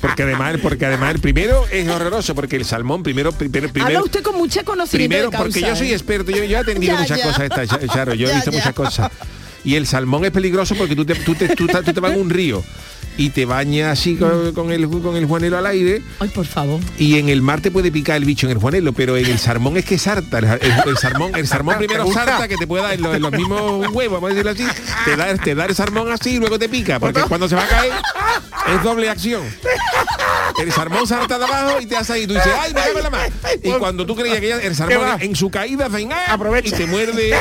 [0.00, 4.04] porque además porque además el primero es horroroso porque el salmón primero primero Habla primero
[4.04, 5.94] usted con mucha conocimiento Primero, de causa, porque yo soy ¿eh?
[5.94, 7.24] experto, yo, yo he atendido Ya, muchas ya.
[7.24, 8.58] cosas esta, Cha- Charo, yo he visto ya.
[8.58, 9.10] muchas cosas.
[9.66, 12.12] Y el salmón es peligroso porque tú te, tú te, tú te- tú te vas
[12.12, 12.64] en un río
[13.18, 16.80] y te bañas así con, con el, con el juanelo al aire Ay, por favor.
[16.98, 19.38] y en el mar te puede picar el bicho en el juanelo, pero en el
[19.38, 20.38] salmón es que sarta.
[20.38, 23.22] El, el- el salmón, el salmón primero sarta que te puede dar en los, en
[23.22, 24.64] los mismos huevos, vamos a decirlo así.
[25.04, 27.64] Te da, te da el salmón así y luego te pica, porque cuando se va
[27.64, 27.92] a caer
[28.76, 29.42] es doble acción.
[30.62, 33.10] El salmón salta de abajo y te hace ahí, y tú dices, ay, me la
[33.10, 33.30] mar.
[33.62, 36.68] Y cuando tú creías que ya el ¿Qué salmón en su caída hace, "Ah", Aprovecha.
[36.68, 37.34] y te muerde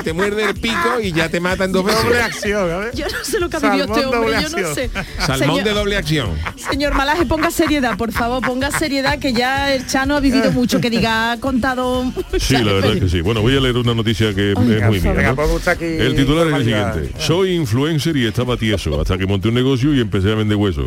[0.00, 2.24] y te muerde el pico y ya te mata en dos Doble veces.
[2.24, 2.94] acción, a ver.
[2.94, 4.74] Yo no sé lo que ha vivido este hombre, doble yo no acción.
[4.74, 4.90] sé.
[5.18, 6.30] Salmón señor, de doble acción.
[6.70, 10.80] señor Malaje, ponga seriedad, por favor, ponga seriedad, que ya el Chano ha vivido mucho,
[10.80, 12.12] que diga, ha contado...
[12.38, 13.20] Sí, la verdad es que sí.
[13.20, 14.88] Bueno, voy a leer una noticia que es muy mía.
[15.12, 15.70] venga, ¿no?
[15.70, 17.12] aquí El titular es el siguiente.
[17.18, 20.84] Soy influencer y estaba tieso hasta que monté un negocio y empecé a vender huesos.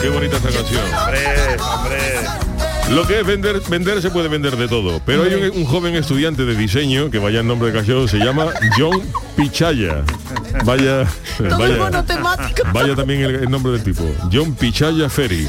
[0.00, 0.82] Qué bonita esta canción.
[0.94, 2.49] Hombre, hombre.
[2.90, 5.00] Lo que es vender, vender se puede vender de todo.
[5.04, 8.18] Pero hay un, un joven estudiante de diseño, que vaya el nombre de canción, se
[8.18, 9.00] llama John
[9.36, 10.04] Pichaya.
[10.64, 11.06] Vaya,
[11.38, 12.04] Todo vaya,
[12.72, 14.02] vaya también el, el nombre del tipo.
[14.32, 15.46] John Pichaya Ferry.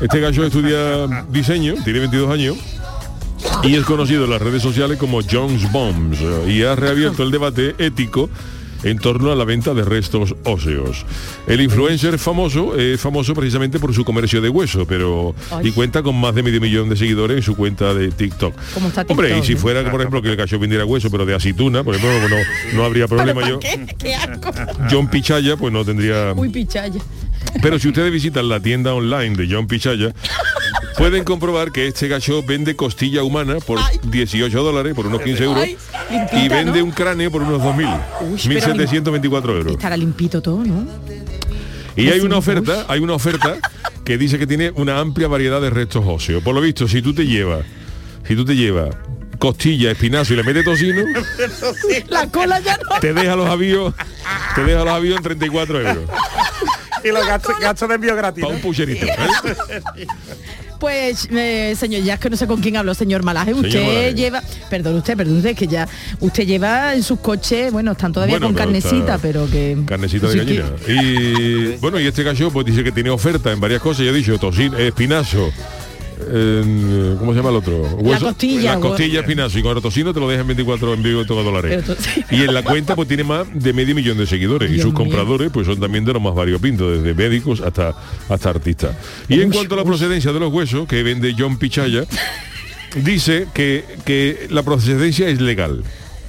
[0.00, 2.56] Este gallo estudia diseño, tiene 22 años.
[3.62, 7.74] Y es conocido en las redes sociales como Jones Bombs y ha reabierto el debate
[7.78, 8.30] ético
[8.84, 11.04] en torno a la venta de restos óseos.
[11.46, 15.68] El influencer famoso es famoso precisamente por su comercio de hueso, pero Ay.
[15.68, 18.54] y cuenta con más de medio millón de seguidores en su cuenta de TikTok.
[18.74, 21.34] ¿Cómo está Hombre, y si fuera, por ejemplo, que el gallo vendiera hueso, pero de
[21.34, 22.36] aceituna, por ejemplo, no,
[22.76, 23.58] no habría ¿Pero problema yo.
[23.58, 23.86] qué?
[23.98, 24.50] ¡Qué asco!
[24.90, 27.00] John Pichaya, pues no tendría Uy, pichaya.
[27.62, 30.12] pero si ustedes visitan la tienda online de John Pichaya,
[30.96, 35.62] pueden comprobar que este gacho vende costilla humana por 18 dólares, por unos 15 euros,
[35.62, 35.76] Ay,
[36.10, 36.84] limpita, y vende ¿no?
[36.86, 39.72] un cráneo por unos 2.000, Uy, pero 1.724 euros.
[39.74, 40.86] Estará limpito todo, ¿no?
[41.96, 43.56] Y hay una oferta, hay una oferta
[44.04, 46.42] que dice que tiene una amplia variedad de restos óseos.
[46.42, 47.64] Por lo visto, si tú te llevas,
[48.26, 48.94] si tú te llevas
[49.38, 51.04] costilla, espinazo y le metes tocino,
[52.08, 52.98] La cola ya no.
[53.00, 53.94] te deja los avíos,
[54.54, 56.10] te deja los avíos en 34 euros.
[57.04, 58.42] Y los gastos, gastos de envío gratis.
[58.42, 59.04] Para un pucherito.
[59.06, 60.06] ¿eh?
[60.78, 63.54] Pues, eh, señor, ya es que no sé con quién hablo, señor Malaje.
[63.54, 64.14] Usted Malaje.
[64.14, 65.88] lleva, perdón usted, perdón usted, que ya
[66.20, 70.28] usted lleva en sus coches, bueno, están todavía Bueno, con pero carnecita, pero que Carnecita
[70.28, 70.64] de gallina.
[70.88, 74.14] Y bueno, y este gallo pues dice que tiene oferta en varias cosas, ya he
[74.14, 75.52] dicho, tocino, espinazo,
[76.32, 77.82] en, ¿cómo se llama el otro?
[77.96, 78.26] Hueso.
[78.26, 81.24] costilla, La costilla espinazo y con el tocino te lo dejan 24 en vivo y
[81.24, 81.84] dólares.
[82.30, 84.94] Y en la cuenta pues tiene más de medio millón de seguidores y sus mío.
[84.94, 87.94] compradores pues son también de los más variopintos, desde médicos hasta,
[88.28, 88.96] hasta artistas.
[89.28, 92.04] Y en cuanto a la procedencia de los huesos que vende John Pichaya,
[93.02, 95.82] dice que, que la procedencia es legal.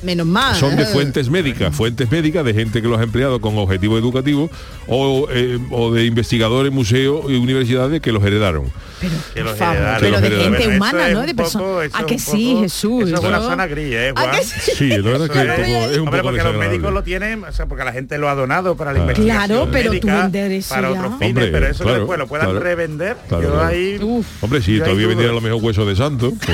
[0.05, 0.55] Menos mal.
[0.55, 4.49] Son de fuentes médicas, fuentes médicas de gente que los ha empleado con objetivo educativo
[4.87, 8.65] o, eh, o de investigadores, museos y universidades que los heredaron.
[9.33, 9.97] Que los heredaron.
[9.99, 11.21] pero de gente humana, ¿no?
[11.21, 11.89] De personas.
[11.93, 13.03] ¿A que sí, poco- Jesús?
[13.07, 14.35] Eso es una zona gris, ¿eh, ¿A Juan?
[14.37, 14.71] que sí?
[14.75, 16.93] Sí, la verdad es que es un poco, es un Hombre, poco porque los médicos
[16.93, 19.11] lo tienen, o sea, porque la gente lo ha donado para la Claro.
[19.11, 20.99] investigación Claro, pero tú médica, vender eso para ya.
[20.99, 22.59] otros fines, Hombre, pero eso claro, que después lo puedan claro.
[22.63, 24.23] revender, Claro, yo ahí...
[24.41, 26.31] Hombre, si Yo ahí todavía vendiera a lo mejor hueso de santo,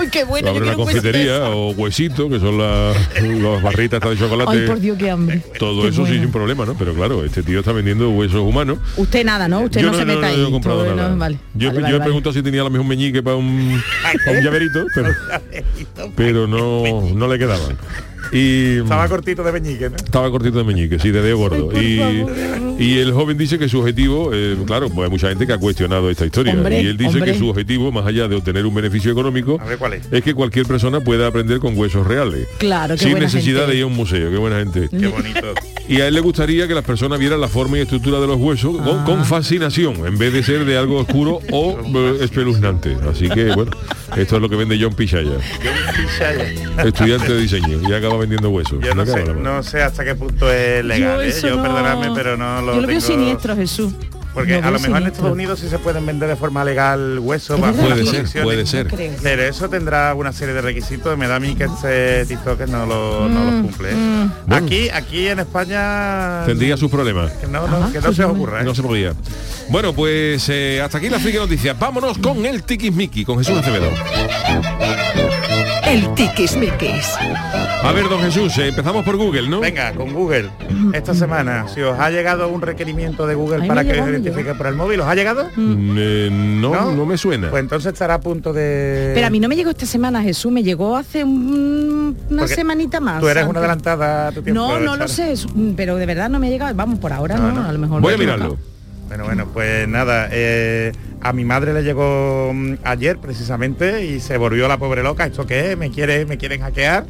[0.00, 4.50] Ay, qué bueno, yo una confitería o huesito, que son las, las barritas de chocolate.
[4.52, 5.42] Ay, por Dios, qué hambre.
[5.58, 6.22] Todo Qué eso sí bueno.
[6.24, 6.74] sin problema, ¿no?
[6.74, 8.78] Pero claro, este tío está vendiendo huesos humanos.
[8.96, 9.60] Usted nada, ¿no?
[9.62, 10.46] Usted yo no, se meta yo ahí.
[10.48, 11.08] he comprado Todo, nada.
[11.10, 11.38] no, vale.
[11.54, 13.80] Yo, Vale, yo vale, he preguntado si tenía a lo mejor meñique para un,
[14.24, 15.08] para un llaverito, pero,
[16.16, 16.82] pero no,
[17.14, 17.76] no le quedaban.
[18.32, 19.96] Y Estaba cortito de meñique, ¿no?
[19.96, 21.70] estaba cortito de meñique, sí, de dedo gordo.
[21.80, 22.24] Y,
[22.78, 25.58] y el joven dice que su objetivo, eh, claro, pues hay mucha gente que ha
[25.58, 26.52] cuestionado esta historia.
[26.54, 27.32] Hombre, y él dice hombre.
[27.32, 30.08] que su objetivo, más allá de obtener un beneficio económico, A ver cuál es.
[30.10, 32.46] es que cualquier persona pueda aprender con huesos reales.
[32.58, 33.72] Claro, qué Sin buena necesidad gente.
[33.72, 34.88] de ir a un museo, qué buena gente.
[34.88, 35.46] Qué bonito.
[35.88, 38.36] Y a él le gustaría que las personas vieran la forma y estructura de los
[38.38, 39.04] huesos con, Ah.
[39.04, 42.96] con fascinación, en vez de ser de algo oscuro o eh, espeluznante.
[43.08, 43.70] Así que, bueno,
[44.16, 45.32] esto es lo que vende John Pichaya,
[46.84, 48.78] estudiante de diseño, y acaba vendiendo huesos.
[48.82, 51.34] Yo no sé, no sé hasta qué punto es legal, Yo ¿eh?
[51.42, 53.92] Yo no- perdonadme, pero no lo Yo lo veo tengo- siniestro, Jesús.
[54.32, 55.06] Porque a lo mejor en.
[55.06, 58.42] Estados Unidos sí se pueden vender de forma legal huesos Es bajo Puede ser, condiciones.
[58.42, 59.18] puede ser.
[59.22, 61.16] Pero eso tendrá una serie de requisitos.
[61.16, 63.90] Me da a mí que este TikTok no lo, no Mm, lo cumple.
[63.92, 64.28] ¿eh?
[64.50, 66.44] Aquí, aquí en España.
[66.46, 67.30] Tendría sus problemas.
[67.30, 68.62] Que no, no, que no se os ocurra.
[68.62, 68.64] ¿eh?
[68.64, 69.12] No se podía.
[69.68, 71.78] Bueno, pues eh, hasta aquí la friki noticias.
[71.78, 73.88] Vámonos con el Tiquismiqui, con Jesús Acevedo.
[75.86, 77.14] El tiquismiquis.
[77.82, 79.60] A ver, don Jesús, eh, empezamos por Google, ¿no?
[79.60, 80.50] Venga, con Google.
[80.94, 84.66] Esta semana, si os ha llegado un requerimiento de Google para que os identifique por
[84.66, 85.50] el móvil, ¿os ha llegado?
[85.54, 87.50] Mm, eh, no, no, me suena.
[87.50, 89.12] Pues entonces estará a punto de...
[89.14, 92.54] Pero a mí no me llegó esta semana, Jesús, me llegó hace un- una Porque
[92.54, 93.20] semanita más.
[93.20, 93.50] Tú eres antes.
[93.50, 94.60] una adelantada a tu tiempo.
[94.62, 95.34] No, no lo sé,
[95.76, 96.74] pero de verdad no me ha llegado.
[96.74, 97.68] Vamos, por ahora No, no, no.
[97.68, 98.00] a lo mejor.
[98.00, 98.56] Voy a mirarlo.
[99.08, 100.90] Bueno, bueno, pues nada, eh,
[101.24, 105.24] a mi madre le llegó mm, ayer precisamente y se volvió la pobre loca.
[105.24, 105.78] ¿Esto qué es?
[105.78, 107.06] ¿Me, quiere, me quieren hackear?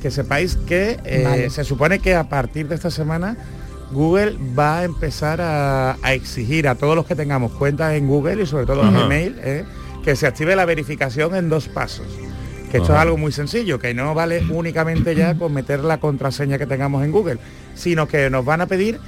[0.00, 1.50] Que sepáis que eh, Vale.
[1.50, 3.36] se supone que a partir de esta semana
[3.90, 8.44] Google va a empezar a, a exigir a todos los que tengamos cuentas en Google
[8.44, 8.94] y sobre todo en.
[8.94, 9.64] Gmail eh,
[10.04, 12.06] que se active la verificación en dos pasos.
[12.70, 13.02] Que esto Ajá.
[13.02, 17.02] es algo muy sencillo, que no vale únicamente ya con meter la contraseña que tengamos
[17.02, 17.38] en Google,
[17.74, 19.00] sino que nos van a pedir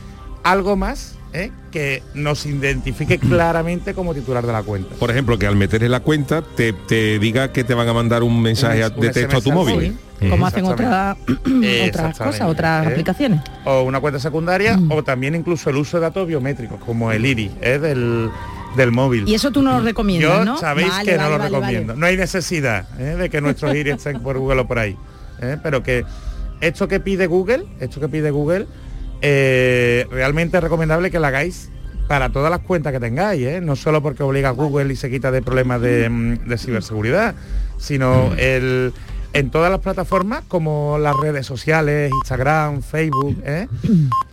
[0.42, 1.50] algo más ¿eh?
[1.70, 4.94] que nos identifique claramente como titular de la cuenta.
[4.96, 7.92] Por ejemplo, que al meter en la cuenta te, te diga que te van a
[7.92, 9.96] mandar un mensaje Un- de un texto a tu móvil.
[10.20, 11.88] Sí, como hacen Exactamente.
[11.88, 12.90] otras cosas, otras ¿eh?
[12.90, 13.40] aplicaciones.
[13.64, 14.92] O una cuenta secundaria Mm.
[14.92, 17.78] o también incluso el uso de datos biométricos, como el IRI ¿eh?
[17.78, 18.28] del,
[18.76, 19.26] del móvil.
[19.26, 20.58] Y eso tú no lo recomiendas, Yo ¿no?
[20.58, 21.86] sabéis Vale, que vale, no lo vale, recomiendo.
[21.94, 22.00] vale.
[22.00, 23.16] No hay necesidad ¿eh?
[23.16, 24.96] de que nuestros IRI estén por Google o por ahí.
[25.40, 25.56] ¿eh?
[25.62, 26.04] Pero que
[26.60, 28.66] esto que pide Google, esto que pide Google,
[29.22, 31.70] eh, realmente es recomendable que lo hagáis
[32.08, 33.60] para todas las cuentas que tengáis, ¿eh?
[33.60, 37.34] no solo porque obliga a Google y se quita de problemas de, mm, de ciberseguridad,
[37.78, 38.92] sino el,
[39.32, 43.68] en todas las plataformas como las redes sociales, Instagram, Facebook, ¿eh?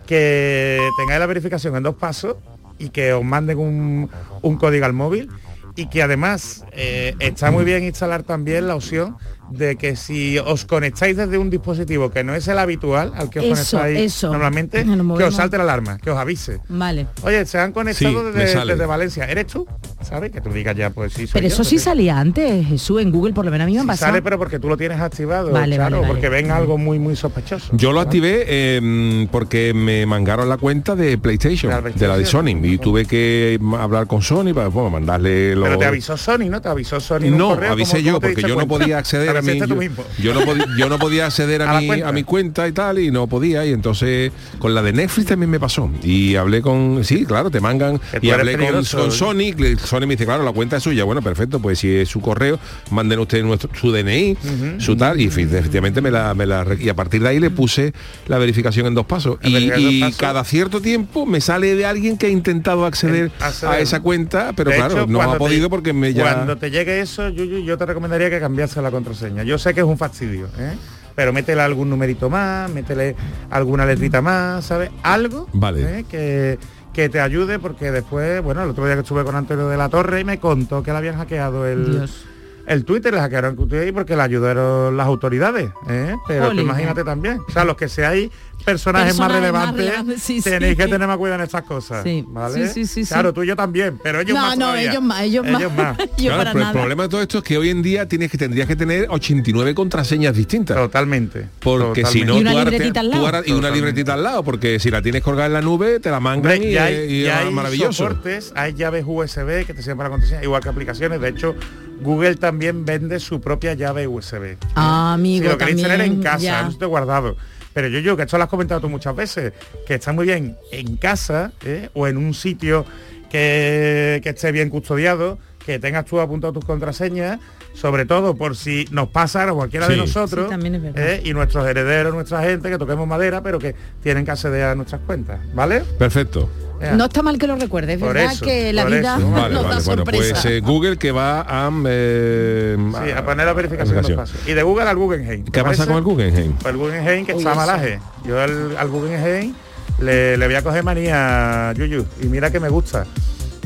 [0.08, 2.38] que tengáis la verificación en dos pasos
[2.80, 5.30] y que os manden un, código al móvil
[5.76, 9.17] y que además está muy bien instalar también la opción
[9.52, 13.40] de que si os conectáis desde un dispositivo que no es el habitual al que
[13.40, 14.30] os Eso, conectáis eso.
[14.32, 14.86] normalmente,
[15.18, 16.60] que os salte la alarma, que os avise.
[16.70, 17.08] Vale.
[17.24, 19.26] Oye, se han conectado Sí, desde, Valencia.
[19.26, 19.66] ¿Eres tú?
[20.02, 20.32] ¿Sabes?
[20.32, 21.28] Que tú digas ya, pues sí.
[21.28, 23.78] soy Pero yo, eso sí salía antes, Jesús, en Google, por lo menos a mí
[23.78, 26.14] me Sí sale, pero porque tú lo tienes activado, Vale, claro, vale, vale.
[26.14, 27.70] porque ven algo muy, muy sospechoso.
[27.74, 28.08] Yo lo ¿sabes?
[28.08, 32.50] activé eh, porque me mangaron la cuenta de PlayStation, De la de la de Sony,
[32.64, 35.66] y tuve que hablar con Sony para bueno, mandarle los...
[35.66, 36.62] Pero te avisó Sony, ¿no?
[36.62, 37.24] Te avisó Sony.
[37.24, 39.76] en un No, correo, avisé ¿cómo- yo porque yo no podía acceder a yo,
[40.19, 42.10] yo no podía yo no podía acceder a, A mi cuenta.
[42.10, 45.50] a mi cuenta y tal y no podía y entonces con la de Netflix también
[45.50, 49.12] me pasó y hablé con sí claro te mangan y hablé con, con.
[49.12, 52.21] Sony Sony me dice claro la cuenta es suya bueno perfecto pues si es su
[52.21, 52.60] correo
[52.91, 54.38] manden usted nuestro su DNI
[54.80, 57.50] su tal y efe- efectivamente me la, me la y a partir de ahí le
[57.50, 57.93] puse
[58.28, 60.19] la verificación en dos pasos y, verificación en y dos pasos.
[60.21, 64.69] cada cierto tiempo me sale de alguien que ha intentado acceder, a esa cuenta pero
[64.71, 67.60] De claro hecho, no ha te- podido porque me ya Cuando te llegue eso, Yuyu,
[67.65, 69.27] yo te recomendaría que cambiase la contraseña.
[69.44, 70.76] Yo sé que es un fastidio, ¿eh?
[71.16, 73.16] pero métele algún numerito más, métele
[73.50, 74.92] alguna letrita más, ¿sabes?
[75.04, 76.00] Algo Vale.
[76.00, 76.06] ¿eh?
[76.10, 76.60] que,
[76.94, 79.90] que te ayude porque después, bueno, el otro día que estuve con Antonio de la
[79.90, 82.26] Torre y me contó que le habían hackeado el, Dios.
[82.67, 86.15] El Twitter, le hackearon el Twitter porque le ayudaron las autoridades, ¿eh?
[86.27, 88.30] pero tú imagínate también, o sea, los que seáis
[88.65, 90.77] personajes más Personajes más relevantes, relevantes, sí, tenéis sí.
[90.77, 92.67] que tener más cuidado en estas cosas, Sí, ¿vale?
[92.67, 93.13] sí, sí, sí, sí.
[93.13, 94.91] Claro, tú y yo también, pero ellos no, más no, todavía.
[94.91, 95.97] ellos más, ellos, Ellos más.
[95.97, 96.10] más.
[96.17, 98.30] Yo Claro, para pero el problema de todo esto es que hoy en día tienes
[98.32, 100.75] que tendrías que tener 89 contraseñas distintas.
[100.75, 101.47] Totalmente.
[101.60, 103.43] Porque si no, Y una tú libretita al tú lado.
[103.45, 106.19] y una libretita al lado, porque si la tienes colgada en la nube, te la
[106.19, 107.93] mangan y, y hay, y y es hay maravilloso.
[107.93, 111.21] soportes, hay llaves USB que te sirven para contraseña, igual que aplicaciones.
[111.21, 111.56] De hecho,
[112.02, 114.58] Google también vende su propia llave USB.
[114.76, 116.64] Ah, amigo, si lo queréis tener en casa, ya.
[116.64, 117.36] no esté guardado.
[117.74, 119.54] Pero yo, yo, que esto lo has comentado tú muchas veces,
[119.86, 121.90] que está muy bien en casa ¿eh?
[121.94, 122.86] o en un sitio
[123.30, 127.39] que, que esté bien custodiado, que tengas tú apuntado tus contraseñas,
[127.73, 131.03] sobre todo por si nos pasa a cualquiera de nosotros Sí, también es verdad.
[131.10, 131.21] ¿eh?
[131.25, 135.01] y nuestros herederos, nuestra gente, que toquemos madera, pero que tienen que acceder a nuestras
[135.01, 135.82] cuentas, ¿vale?
[135.99, 136.49] Perfecto.
[136.95, 139.30] No está mal que lo recuerdes, verdad eso, que la vida eso.
[139.32, 141.69] Vale, nos da vale, bueno, pues eh, Google que va a...
[141.88, 144.39] eh, Sí, a poner la verificación de los pasos.
[144.47, 145.43] Y de Google al Guggenheim.
[145.43, 145.88] ¿te ¿Qué pasa parece?
[145.88, 146.53] con el Guggenheim?
[146.53, 147.60] Pues el Guggenheim que Uy, está eso.
[147.60, 147.99] malaje.
[148.25, 149.53] Yo al, al Guggenheim
[149.99, 152.06] le, le voy a coger manía, Yuyu.
[152.21, 153.06] Y mira que me gusta.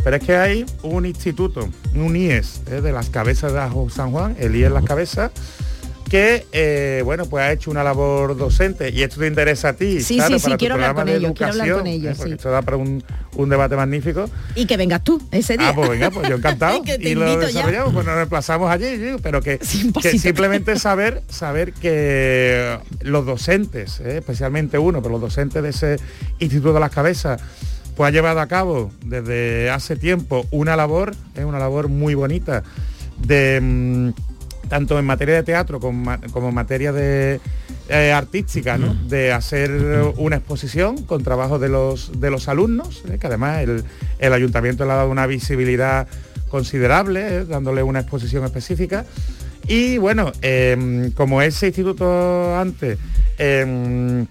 [0.04, 2.82] Pero es que hay un instituto, un IES, ¿eh?
[2.82, 5.32] de las cabezas de Ajo San Juan, el IES Las Cabezas,
[6.10, 10.02] que eh, bueno pues ha hecho una labor docente y esto te interesa a ti
[10.02, 11.80] Sí, claro, sí, sí, para tu quiero hablar programa con de ellos, quiero hablar educación,
[11.80, 12.16] con ellos, ¿eh?
[12.18, 12.36] porque sí.
[12.36, 13.04] esto da para un,
[13.36, 15.70] un debate magnífico Y que vengas tú ese día.
[15.70, 16.82] Ah, pues venga, pues yo encantado.
[16.92, 17.60] Que te y lo invito ya.
[17.60, 24.18] desarrollamos, pues nos desplazamos allí, pero que, simplemente saber, saber que los docentes, ¿eh?
[24.18, 25.98] especialmente uno, pero los docentes de ese
[26.40, 27.42] Instituto de las Cabezas,
[27.96, 32.64] pues ha llevado a cabo desde hace tiempo una labor, es una labor muy bonita,
[33.18, 34.10] de mm,
[34.70, 37.40] tanto en materia de teatro como, como en materia de
[37.90, 38.94] eh, artística, ¿no?
[38.94, 39.72] de hacer
[40.16, 43.18] una exposición con trabajo de los, de los alumnos, ¿eh?
[43.20, 43.84] que además el,
[44.20, 46.08] el ayuntamiento le ha dado una visibilidad
[46.48, 47.46] considerable, ¿eh?
[47.46, 49.06] dándole una exposición específica.
[49.68, 52.98] Y bueno, em, como ese instituto antes
[53.38, 54.26] em,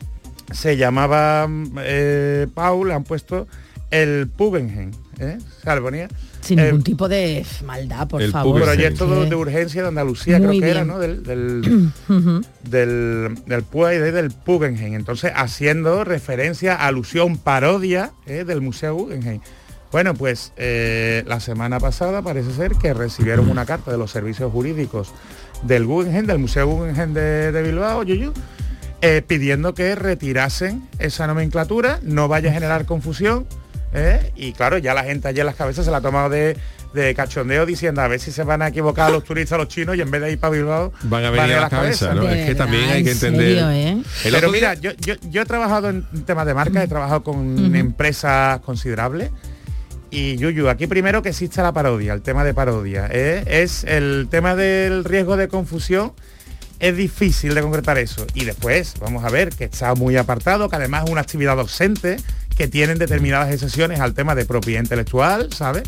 [0.53, 1.49] se llamaba
[1.83, 3.47] eh, Paul, han puesto
[3.91, 5.39] el Pugengen, ¿eh?
[5.83, 6.09] Ponía
[6.41, 8.63] Sin eh, ningún tipo de maldad, por el favor.
[8.63, 10.85] Proyecto de, de urgencia de Andalucía, Muy creo que era.
[10.85, 10.99] ¿no?
[10.99, 11.91] Del, del,
[12.71, 14.95] del, del PUA y de- del Guggenheim.
[14.95, 18.45] Entonces, haciendo referencia, alusión, parodia ¿eh?
[18.45, 19.41] del Museo Guggenheim.
[19.93, 24.53] Bueno, pues eh, la semana pasada parece ser que recibieron una carta de los servicios
[24.53, 25.13] jurídicos
[25.65, 28.33] del Guggenheim, del Museo Guggenheim de, de Bilbao, Yuyu,
[29.03, 33.47] eh, pidiendo que retirasen esa nomenclatura, no vaya a generar confusión.
[33.93, 34.33] ¿eh?
[34.37, 36.57] Y claro, ya la gente allí en las cabezas se la ha tomado de,
[36.95, 40.01] de cachondeo diciendo a ver si se van a equivocar los turistas, los chinos, y
[40.01, 42.25] en vez de ir para Bilbao, Van a venir a la cabeza, ¿no?
[42.25, 43.47] De Es que también hay que en entender...
[43.47, 44.03] serio, ¿eh?
[44.25, 48.61] Pero mira, yo, yo, yo he trabajado en temas de marca, he trabajado con empresas
[48.61, 49.31] considerables.
[50.11, 53.09] Y Yuyu, aquí primero que existe la parodia, el tema de parodia.
[53.13, 53.45] ¿eh?
[53.47, 56.13] Es el tema del riesgo de confusión.
[56.81, 58.27] Es difícil de concretar eso.
[58.35, 62.17] Y después, vamos a ver, que está muy apartado, que además es una actividad docente,
[62.57, 65.85] que tienen determinadas excepciones al tema de propiedad intelectual, ¿sabes?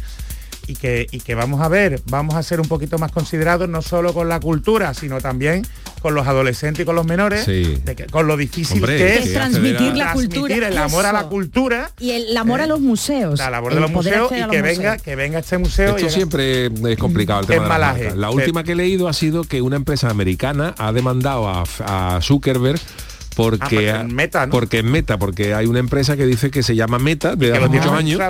[0.66, 3.83] Y que, y que vamos a ver, vamos a ser un poquito más considerados no
[3.83, 5.66] solo con la cultura, sino también
[6.01, 7.79] con los adolescentes y con los menores, Sí.
[7.85, 10.68] de que- con lo difícil Hombre, que es Es transmitir la cultura.
[10.68, 13.38] el amor a la cultura, Y el amor a los museos.
[13.38, 15.03] la labor de los museos y que venga, museos.
[15.03, 15.96] que venga este museo.
[15.96, 18.05] Esto siempre es complicado el tema de.
[18.16, 21.64] La Pero- última que he leído ha sido que una empresa americana ha demandado a,
[21.87, 22.81] a Zuckerberg
[23.34, 24.52] porque, Ah, porque en Meta, ¿no?
[24.52, 27.58] porque en Meta, porque hay una empresa que dice que se llama Meta de que
[27.58, 28.20] hace muchos años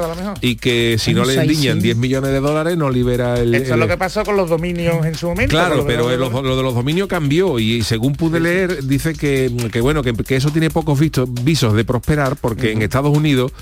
[0.40, 1.84] y que si no Eso le endiñan sí.
[1.84, 3.54] 10 millones de dólares no libera el...
[3.54, 5.50] Esto es lo que pasó con los dominios en su momento.
[5.50, 9.80] Claro, pero lo, lo de los dominios cambió y según pude leer dice que, que
[9.80, 13.52] bueno que, que eso tiene pocos vistos, visos de prosperar porque en Estados Unidos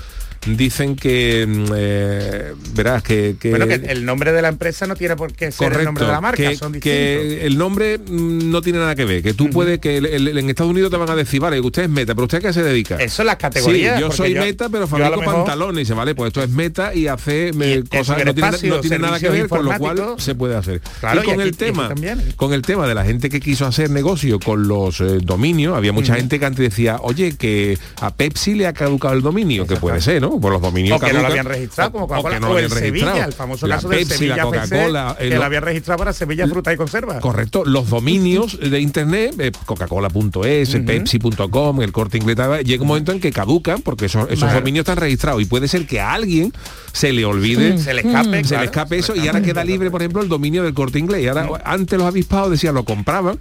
[0.47, 4.95] dicen que mm, eh, verás que, que- Bueno, que el nombre de la empresa no
[4.95, 8.49] tiene por qué ser el nombre de la marca, que, son que el nombre mm,
[8.49, 10.97] no tiene nada que ver, que tú puedes, que el- el- en Estados Unidos te
[10.97, 12.95] van a decir, vale, usted es meta, pero usted a qué se dedica.
[12.95, 13.99] Eso es las Sí, categorías.
[13.99, 15.77] yo porque soy meta, pero yo fabrico mejor- pantalones.
[15.77, 18.81] Y dice, vale, pues esto es meta y hace Y cosas no tiene, ciberespacio, no
[18.81, 20.81] tiene nada que ver, con lo cual se puede hacer.
[20.99, 22.33] Claro, y y con aquí- el tema, también.
[22.35, 25.93] con el tema de la gente que quiso hacer negocio con los eh, dominios, había
[25.93, 29.75] mucha gente que antes decía, oye, que a Pepsi le ha caducado el dominio, que
[29.75, 30.30] puede ser, ¿no?
[30.39, 32.65] Por los dominios o que no lo habían registrado, como o Coca-Cola, no o, el
[32.65, 35.59] habían Sevilla, el famoso La caso de Pepsi, Sevilla la Coca-Cola, que lo- lo había
[35.61, 37.19] registrado para Sevilla Fruta y Conserva.
[37.19, 43.19] Correcto, los dominios de internet, eh, coca-cola.es, pepsi.com, el corte inglés, llega un momento en
[43.19, 44.59] que caducan porque esos, esos Vale.
[44.59, 46.53] dominios están registrados y puede ser que a alguien
[46.93, 49.45] se le olvide, Se le escape, se claro, le escape eso y ahora escape.
[49.45, 51.23] queda libre, por ejemplo, el dominio del corte inglés.
[51.23, 53.39] Y ahora, antes los avispados decían, lo compraban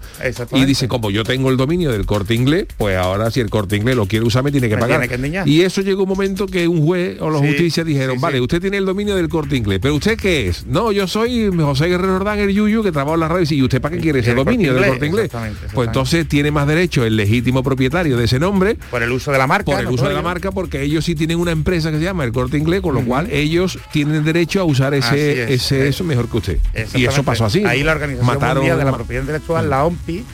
[0.53, 3.77] y dice, como yo tengo el dominio del corte inglés, pues ahora si el corte
[3.77, 5.07] inglés lo quiere usar me tiene que Me pagar.
[5.09, 7.85] tiene que y eso llegó un momento que un un juez o la Sí, justicia
[7.85, 10.67] dijeron, sí, vale, usted tiene el dominio del corte inglés, pero ¿usted qué es?
[10.67, 13.47] No, yo soy José Guerrero Ordán, el Yuyu, que trabaja en la radio.
[13.51, 15.25] ¿Y usted para qué quiere ese dominio del corte inglés?
[15.27, 19.33] exactamente, Pues entonces tiene más derecho el legítimo propietario de ese nombre Por el uso
[19.33, 19.65] de la marca.
[19.73, 22.25] por el uso de la marca porque ellos sí tienen una empresa que se llama
[22.25, 26.05] el corte inglés con lo cual ellos tienen derecho a usar ese, es, ese eso
[26.05, 26.59] mejor que usted
[26.95, 30.25] y eso pasó así Ahí la Organización mataron Mundial de la Propiedad Intelectual, la OMPI,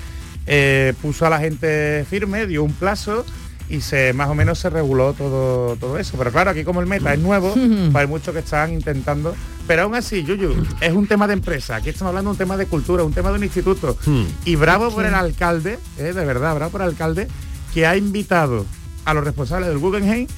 [0.46, 3.24] eh, puso a la gente firme, dio un plazo
[3.68, 6.16] y se más o menos se reguló todo, todo eso.
[6.16, 9.34] Pero claro, aquí como el meta es nuevo, pues hay muchos que están intentando.
[9.66, 11.76] Pero aún así, Yuyu, es un tema de empresa.
[11.76, 13.96] Aquí estamos hablando de un tema de cultura, un tema de un instituto.
[14.06, 14.24] Hmm.
[14.44, 17.26] Y bravo por el alcalde, eh, de verdad, bravo por el alcalde,
[17.74, 18.64] que ha invitado
[19.04, 20.28] a los responsables del Guggenheim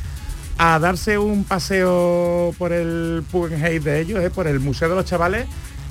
[0.57, 5.05] a darse un paseo por el Guggenheim de ellos, eh, por el Museo de los
[5.05, 5.47] Chavales,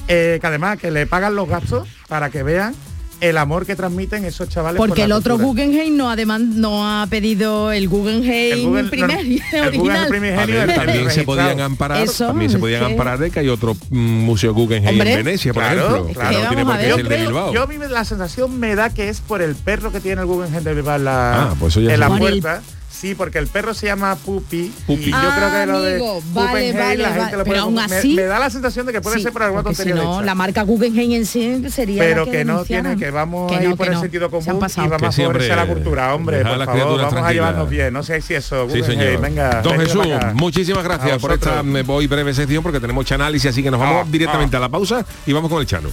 [0.07, 2.73] eh, que además que le pagan los gastos para que vean
[3.21, 4.77] el amor que transmiten esos chavales.
[4.77, 5.65] por Porque el otro cultura.
[5.65, 9.41] Guggenheim no ha, no ha pedido el Guggenheim El Guggen- primer, el
[9.79, 13.49] Guggenheim primigenio, ver, también se podían amparar Eso, también se podían amparar de que hay
[13.49, 16.39] otro mm, museo Guggenheim Hombre, en Venecia por claro, ejemplo claro.
[16.43, 19.09] No tiene por qué de Bilbao yo a mí me- la sensación me da que
[19.09, 21.81] es por el perro que tiene el Guggenheim de Bilbao en la, Ah, pues eso
[21.81, 22.61] ya en la puerta.
[22.99, 24.71] Sí, porque el perro se llama Pupi.
[24.87, 25.03] Pupi.
[25.03, 27.37] Y yo creo que lo de Amigo, vale, vale, la gente vale.
[27.37, 29.31] lo puede Pero aún así- me, me da la sensación de que puede Sí, ser
[29.33, 32.31] por alguna porque si tontería no, de la marca Guggenheim en sí sería pero la
[32.31, 34.01] que, no tiene que vamos Que a ir no, por que el no.
[34.01, 34.89] sentido Se común y pasado.
[34.89, 37.33] vamos Que a hombre, favorecer la cultura hombre dejar por a favor vamos a tranquilas.
[37.33, 39.21] llevarnos bien no sé si eso Sí, Guggenheim, señor.
[39.21, 43.01] venga Don venga Jesús, muchísimas gracias A por esta me voy breve sección porque tenemos
[43.03, 44.59] mucha análisis, así que nos vamos Ah, directamente ah.
[44.59, 45.89] a la pausa y vamos con el Chano.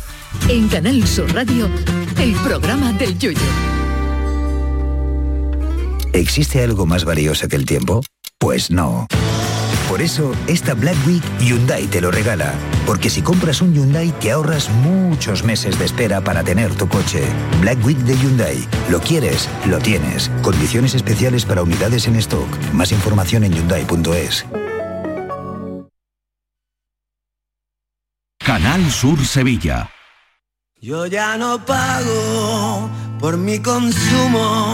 [0.49, 1.69] En Canal Sur Radio,
[2.19, 3.39] el programa del Yoyo.
[6.15, 8.01] ¿Existe algo más valioso que el tiempo?
[8.39, 9.09] Pues no.
[9.89, 12.55] Por eso, esta Black Week Hyundai te lo regala.
[12.87, 17.21] Porque si compras un Hyundai te ahorras muchos meses de espera para tener tu coche.
[17.61, 18.65] Black Week de Hyundai.
[18.89, 20.31] Lo quieres, lo tienes.
[20.43, 22.49] Condiciones especiales para unidades en stock.
[22.73, 24.47] Más información en hyundai.es.
[28.39, 29.91] Canal Sur Sevilla.
[30.81, 34.74] Yo ya no pago por mi consumo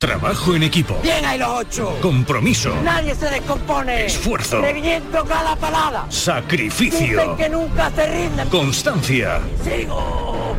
[0.00, 0.96] Trabajo en equipo.
[1.02, 1.98] Bien ahí los ocho.
[2.00, 2.72] Compromiso.
[2.84, 4.06] Nadie se descompone.
[4.06, 4.60] Esfuerzo.
[4.60, 6.06] Reviento cada palada.
[6.08, 7.18] Sacrificio.
[7.20, 8.48] Dicen que nunca se rinden.
[8.48, 9.40] Constancia.
[9.64, 10.54] Sigo.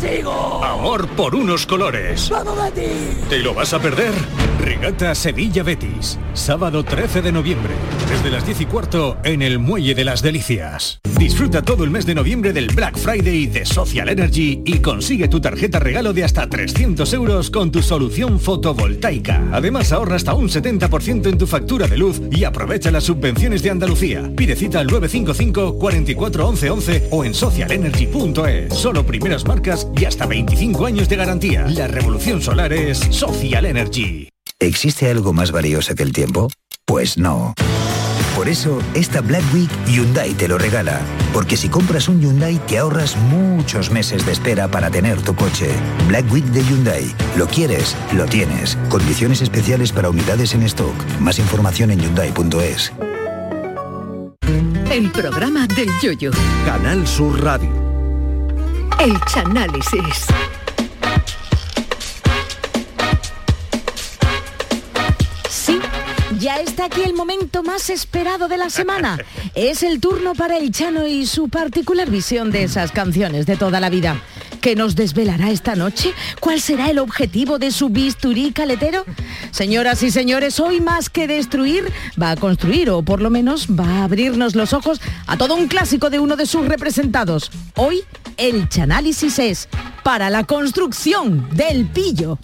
[0.00, 0.64] Sigo.
[0.64, 2.28] Amor por unos colores.
[2.30, 3.28] ¡Vamos, Betis!
[3.28, 4.12] ¿Te lo vas a perder?
[4.60, 6.18] Regata Sevilla Betis.
[6.32, 7.74] Sábado 13 de noviembre.
[8.08, 11.00] Desde las 10 y cuarto en el Muelle de las Delicias.
[11.18, 15.40] Disfruta todo el mes de noviembre del Black Friday de Social Energy y consigue tu
[15.40, 19.42] tarjeta regalo de hasta 300 euros con tu solución fotovoltaica.
[19.52, 23.70] Además ahorra hasta un 70% en tu factura de luz y aprovecha las subvenciones de
[23.70, 24.28] Andalucía.
[24.36, 28.74] Pide cita al 955 44 11 11 o en socialenergy.es.
[28.74, 31.66] Solo primeras marcas y hasta 25 años de garantía.
[31.68, 34.28] La revolución solar es Social Energy.
[34.58, 36.48] ¿Existe algo más valioso que el tiempo?
[36.86, 37.54] Pues no.
[38.36, 41.00] Por eso, esta Black Week Hyundai te lo regala.
[41.32, 45.68] Porque si compras un Hyundai te ahorras muchos meses de espera para tener tu coche.
[46.08, 47.14] Black Week de Hyundai.
[47.36, 48.76] Lo quieres, lo tienes.
[48.88, 50.94] Condiciones especiales para unidades en stock.
[51.20, 52.92] Más información en hyundai.es.
[54.90, 56.30] El programa del Yoyo.
[56.64, 57.83] Canal Sur Radio.
[59.04, 60.26] El Chanálisis.
[65.50, 65.78] Sí,
[66.38, 69.18] ya está aquí el momento más esperado de la semana.
[69.54, 73.78] Es el turno para el Chano y su particular visión de esas canciones de toda
[73.78, 74.22] la vida.
[74.62, 76.14] ¿Qué nos desvelará esta noche?
[76.40, 79.04] ¿Cuál será el objetivo de su bisturí caletero?
[79.50, 83.86] Señoras y señores, hoy más que destruir, va a construir o por lo menos va
[83.86, 87.50] a abrirnos los ojos a todo un clásico de uno de sus representados.
[87.76, 88.04] Hoy
[88.36, 89.68] el Chanálisis es
[90.02, 92.38] para la construcción del pillo.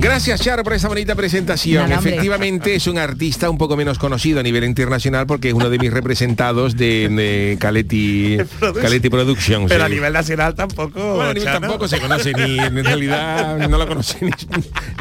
[0.00, 1.88] Gracias, Charo, por esa bonita presentación.
[1.90, 2.00] Nada.
[2.00, 5.78] Efectivamente, es un artista un poco menos conocido a nivel internacional porque es uno de
[5.78, 8.38] mis representados de, de Caletti,
[8.80, 9.68] Caletti Productions.
[9.70, 11.16] Pero a nivel nacional tampoco.
[11.16, 14.30] Bueno, a nivel tampoco se conoce ni en realidad no lo conoce ni,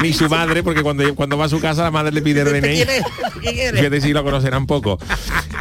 [0.04, 2.62] ni su madre porque cuando, cuando va a su casa la madre le pide el
[2.62, 2.84] DNI.
[3.74, 5.00] Fíjate si lo conocerán poco.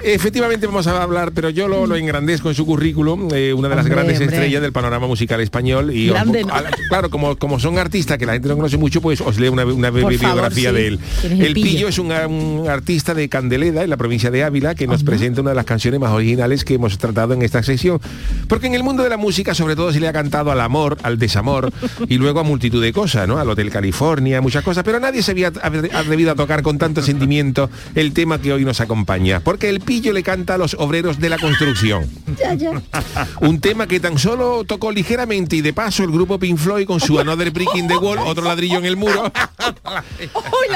[0.02, 3.76] Efectivamente vamos a hablar, pero yo lo, lo engrandezco en su currículum, eh, una de
[3.76, 4.34] las Hombre, grandes hombre.
[4.36, 5.94] estrellas del panorama musical español.
[5.94, 6.54] Y Grande, os- ¿no?
[6.54, 9.52] a claro, como, como son artistas que la gente no conoce mucho, pues os leo
[9.52, 10.74] una, una Por bi- favor, biografía sí.
[10.76, 10.98] de él.
[11.20, 11.88] ¿Quién es el El Pillo Pillo?
[11.88, 15.50] es un, un artista de Candeleda, en la provincia de Ávila, que nos presenta una
[15.50, 18.00] de las canciones más originales que hemos tratado en esta sesión.
[18.48, 20.96] Porque en el mundo de la música, sobre todo, se le ha cantado al amor,
[21.02, 21.72] al desamor
[22.08, 23.38] y luego a multitud de cosas, ¿no?
[23.38, 27.02] Al Hotel California, muchas cosas, pero nadie se había atre- atrevido a tocar con tanto
[27.02, 29.40] sentimiento el tema que hoy nos acompaña.
[29.40, 32.06] Porque el pillo le canta a los obreros de la construcción.
[32.38, 32.82] Ya, ya.
[33.40, 37.00] Un tema que tan solo tocó ligeramente y de paso el grupo Pink Floyd con
[37.00, 39.17] su Another Brick in the Wall, otro ladrillo en el muro.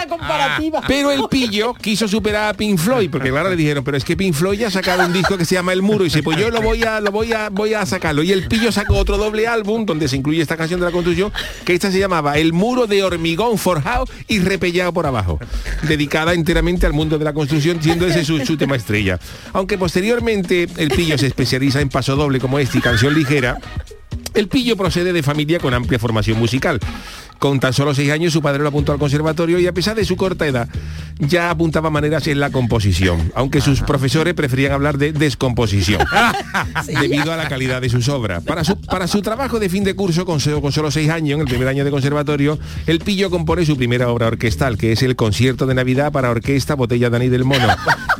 [0.08, 0.82] Comparativa.
[0.86, 4.16] Pero el pillo quiso superar a Pink Floyd, porque claro le dijeron, pero es que
[4.16, 6.38] Pink Floyd ya ha sacado un disco que se llama El Muro y dice, pues
[6.38, 8.22] yo lo voy a, lo voy a, voy a sacarlo.
[8.22, 11.32] Y el pillo sacó otro doble álbum donde se incluye esta canción de la construcción,
[11.64, 15.38] que esta se llamaba El Muro de hormigón forjado y repellado por abajo,
[15.82, 19.18] dedicada enteramente al mundo de la construcción, siendo ese su, su tema estrella.
[19.52, 23.58] Aunque posteriormente el pillo se especializa en paso doble como este y canción ligera,
[24.34, 26.80] el pillo procede de familia con amplia formación musical.
[27.42, 30.04] Con tan solo seis años su padre lo apuntó al conservatorio y a pesar de
[30.04, 30.68] su corta edad
[31.18, 36.04] ya apuntaba maneras en la composición, aunque sus profesores preferían hablar de descomposición
[37.00, 38.44] debido a la calidad de sus obras.
[38.44, 41.40] Para su, para su trabajo de fin de curso con, con solo seis años, en
[41.40, 45.16] el primer año de conservatorio, el pillo compone su primera obra orquestal, que es el
[45.16, 47.66] concierto de Navidad para orquesta, botella de anís del mono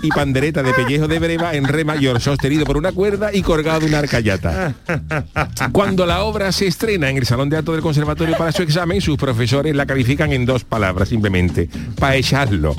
[0.03, 3.81] y pandereta de pellejo de breva en re mayor, sostenido por una cuerda y colgado
[3.81, 4.75] de una arcayata.
[5.73, 9.01] Cuando la obra se estrena en el Salón de Acto del Conservatorio para su examen,
[9.13, 11.69] sus profesores la califican en dos palabras simplemente,
[12.01, 12.75] para echarlo.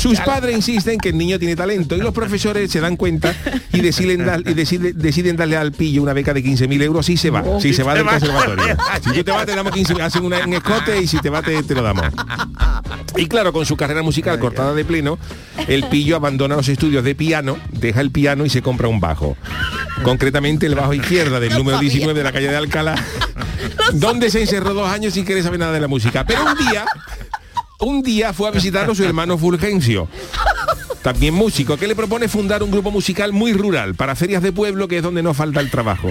[0.00, 3.34] Sus padres insisten que el niño tiene talento y los profesores se dan cuenta
[3.72, 7.16] y deciden, dar- y decide- deciden darle al pillo una beca de 15.000 euros si
[7.16, 8.76] se va, si se va del conservatorio.
[9.02, 11.42] Si tú te vas te damos 15, hacen una, un escote y si te va
[11.42, 12.06] te, te lo damos.
[13.16, 15.18] Y claro, con su carrera musical cortada de pleno,
[15.66, 19.36] el pillo abandona los estudios de piano, deja el piano y se compra un bajo.
[20.04, 22.94] Concretamente el bajo izquierda del número 19 de la calle de Alcalá,
[23.92, 26.26] donde se encerró dos años sin querer saber nada de la música.
[26.26, 26.84] Pero un día,
[27.78, 30.08] un día fue a visitarlo su hermano Fulgencio.
[31.02, 34.86] También músico, que le propone fundar un grupo musical muy rural, para ferias de pueblo,
[34.88, 36.10] que es donde no falta el trabajo.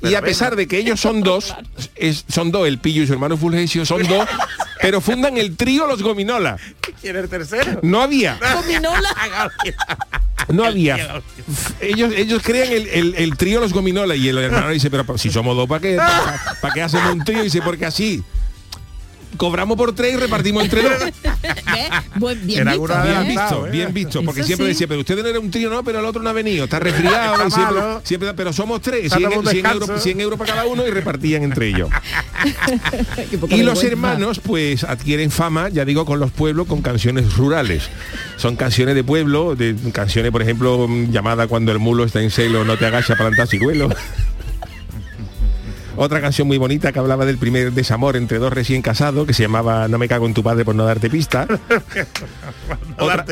[0.00, 1.54] Y a pesar de que ellos son dos,
[1.96, 4.28] es- son dos, el pillo y su hermano Fulgencio son dos,
[4.80, 6.56] pero fundan el trío Los Gominola.
[7.00, 7.80] ¿Quién es el tercero?
[7.82, 8.38] No había.
[8.54, 9.50] Gominola.
[10.52, 11.22] No había.
[11.80, 15.30] Ellos, ellos crean el, el- el trío Los Gominola y el hermano dice, pero si
[15.30, 17.40] somos dos, ¿para qué, para, para qué hacemos un trío?
[17.40, 18.22] Y dice, porque así
[19.36, 20.92] cobramos por tres y repartimos entre dos.
[22.42, 23.28] Bien Era visto, Bien ¿eh?
[23.28, 24.72] visto, bien visto, porque Eso siempre sí.
[24.74, 26.78] decía, pero usted no era un trío, no, pero el otro no ha venido, está
[26.78, 29.86] resfriado, Está y siempre, siempre- pero somos tres, Está 100, tomando 100 descanso.
[29.86, 31.88] euros, 100 euros para cada uno y repartían entre ellos.
[33.50, 37.84] Y los hermanos pues adquieren fama, ya digo, con los pueblos con canciones rurales.
[38.36, 42.30] Son canciones de pueblo, de canciones, por ejemplo, mm, llamada Cuando el mulo está en
[42.30, 43.88] celo, no te agacha para plantar ciruelo.
[45.96, 49.42] Otra canción muy bonita que hablaba del primer desamor entre dos recién casados, que se
[49.42, 51.46] llamaba No me cago en tu padre por no darte pista.
[52.98, 53.24] otra,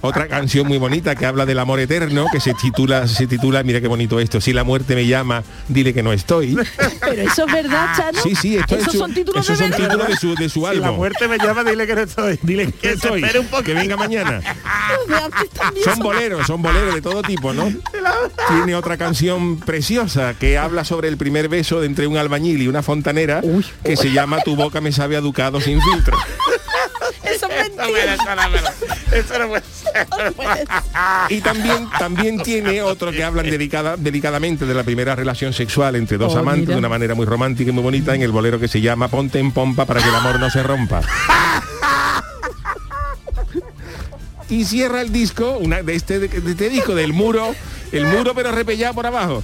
[0.00, 3.80] otra canción muy bonita que habla del amor eterno, que se titula, se titula, mira
[3.80, 6.56] qué bonito esto, si la muerte me llama, dile que no estoy.
[7.00, 8.20] Pero eso es verdad, Chano.
[8.22, 9.88] Sí, sí, esto es su- son títulos esos de son verdad.
[9.88, 10.80] títulos de su, de su Si álbum.
[10.86, 12.38] la muerte me llama, dile que no estoy.
[12.42, 13.62] Dile que se estoy, un poco.
[13.62, 14.40] que venga mañana.
[15.84, 17.70] Son boleros, son boleros de todo tipo, ¿no?
[18.48, 22.68] Tiene otra canción preciosa que habla sobre el primer beso de entre un albañil y
[22.68, 23.42] una fontanera
[23.84, 26.16] que se llama Tu boca me sabe a ducado sin filtro.
[27.24, 28.14] Eso es mentira.
[29.12, 29.38] eso.
[29.38, 30.06] No puede ser.
[31.28, 36.18] Y también, también tiene otro que hablan delicada, delicadamente de la primera relación sexual entre
[36.18, 36.74] dos Oh, amantes mira.
[36.74, 39.38] de una manera muy romántica y muy bonita en el bolero que se llama Ponte
[39.38, 41.02] en pompa para que el amor no se rompa.
[44.48, 47.54] Y cierra el disco, una, de, este, de este disco, del muro,
[47.92, 49.42] el muro pero repellado por abajo.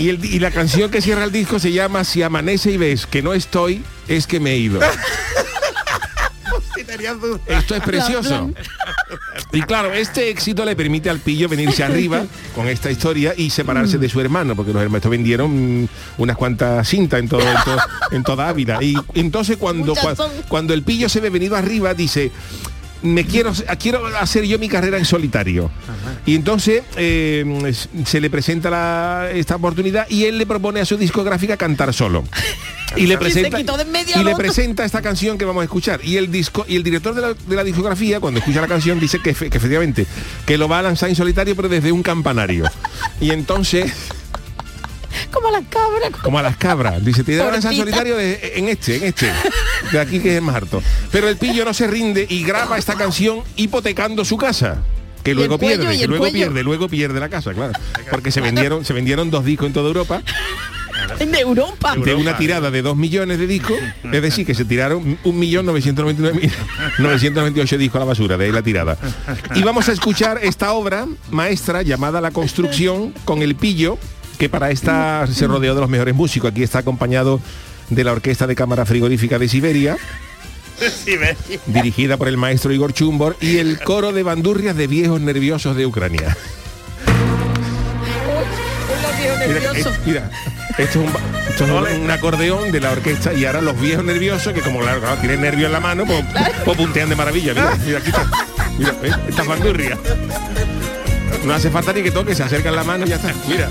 [0.00, 3.06] Y, el- y la canción que cierra el disco se llama Si amanece y ves
[3.06, 4.80] que no estoy, es que me he ido.
[7.46, 8.50] Esto es precioso.
[9.52, 12.24] Y claro, este éxito le permite al pillo venirse arriba
[12.54, 15.88] con esta historia y separarse de su hermano, porque los hermanos vendieron mm,
[16.18, 17.78] unas cuantas cintas en todo, en, todo-
[18.12, 18.78] en toda Ávila.
[18.82, 19.94] Y entonces cuando,
[20.48, 22.30] cuando el pillo se ve venido arriba, dice
[23.02, 25.70] me quiero quiero hacer yo mi carrera en solitario.
[26.26, 27.72] Y entonces eh,
[28.04, 32.24] se le presenta la- esta oportunidad y él le propone a su discográfica cantar solo.
[32.96, 33.56] Y le presenta
[34.20, 36.00] y le presenta esta canción que vamos a escuchar.
[36.04, 38.98] Y el disco y el director de la, de la discografía cuando escucha la canción
[38.98, 40.06] dice que efectivamente
[40.44, 42.64] que lo va a lanzar en solitario pero desde un campanario.
[43.20, 43.92] Y entonces
[45.30, 46.10] Como las cabras.
[46.22, 47.04] como a las cabras.
[47.04, 49.30] Dice te a lanzar en solitario de- en este en este.
[49.92, 50.82] De aquí que es más harto.
[51.10, 54.78] Pero el pillo no se rinde y graba esta canción hipotecando su casa.
[55.22, 56.32] Que luego pierde que luego cuello.
[56.34, 57.72] pierde luego pierde la casa claro.
[58.10, 60.22] Porque se vendieron se vendieron dos discos en toda Europa.
[61.18, 61.94] En Europa.
[61.96, 63.76] de una tirada de 2 millones de discos,
[64.12, 68.96] es decir, que se tiraron 1.999.998 discos a la basura, de ahí la tirada.
[69.54, 73.98] Y vamos a escuchar esta obra maestra llamada La Construcción con el pillo,
[74.40, 76.50] que para esta se rodeó de los mejores músicos.
[76.50, 77.40] Aquí está acompañado
[77.90, 79.98] de la Orquesta de Cámara Frigorífica de Siberia,
[81.66, 85.84] dirigida por el maestro Igor Chumbor, y el coro de bandurrias de viejos nerviosos de
[85.84, 86.34] Ucrania.
[89.46, 90.30] Mira, eh, mira,
[90.78, 91.20] esto es, un, ba-
[91.50, 94.80] esto es un- un acordeón de la orquesta y ahora los viejos nerviosos, que como
[94.80, 96.24] claro, tienen nervio en la mano, pues,
[96.64, 97.52] pues puntean de maravilla.
[97.52, 98.26] Mira, mira, aquí está.
[98.78, 99.12] Mira, ¿ves?
[99.28, 99.98] estas bandurrias.
[101.44, 103.34] No hace falta ni que toque, se acercan la mano y ya está.
[103.46, 103.68] Mira.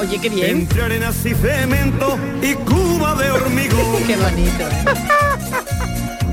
[0.00, 0.50] Oye, qué bien.
[0.50, 4.02] Entre arenas y cemento y cuba de hormigón.
[4.06, 4.64] Qué bonito.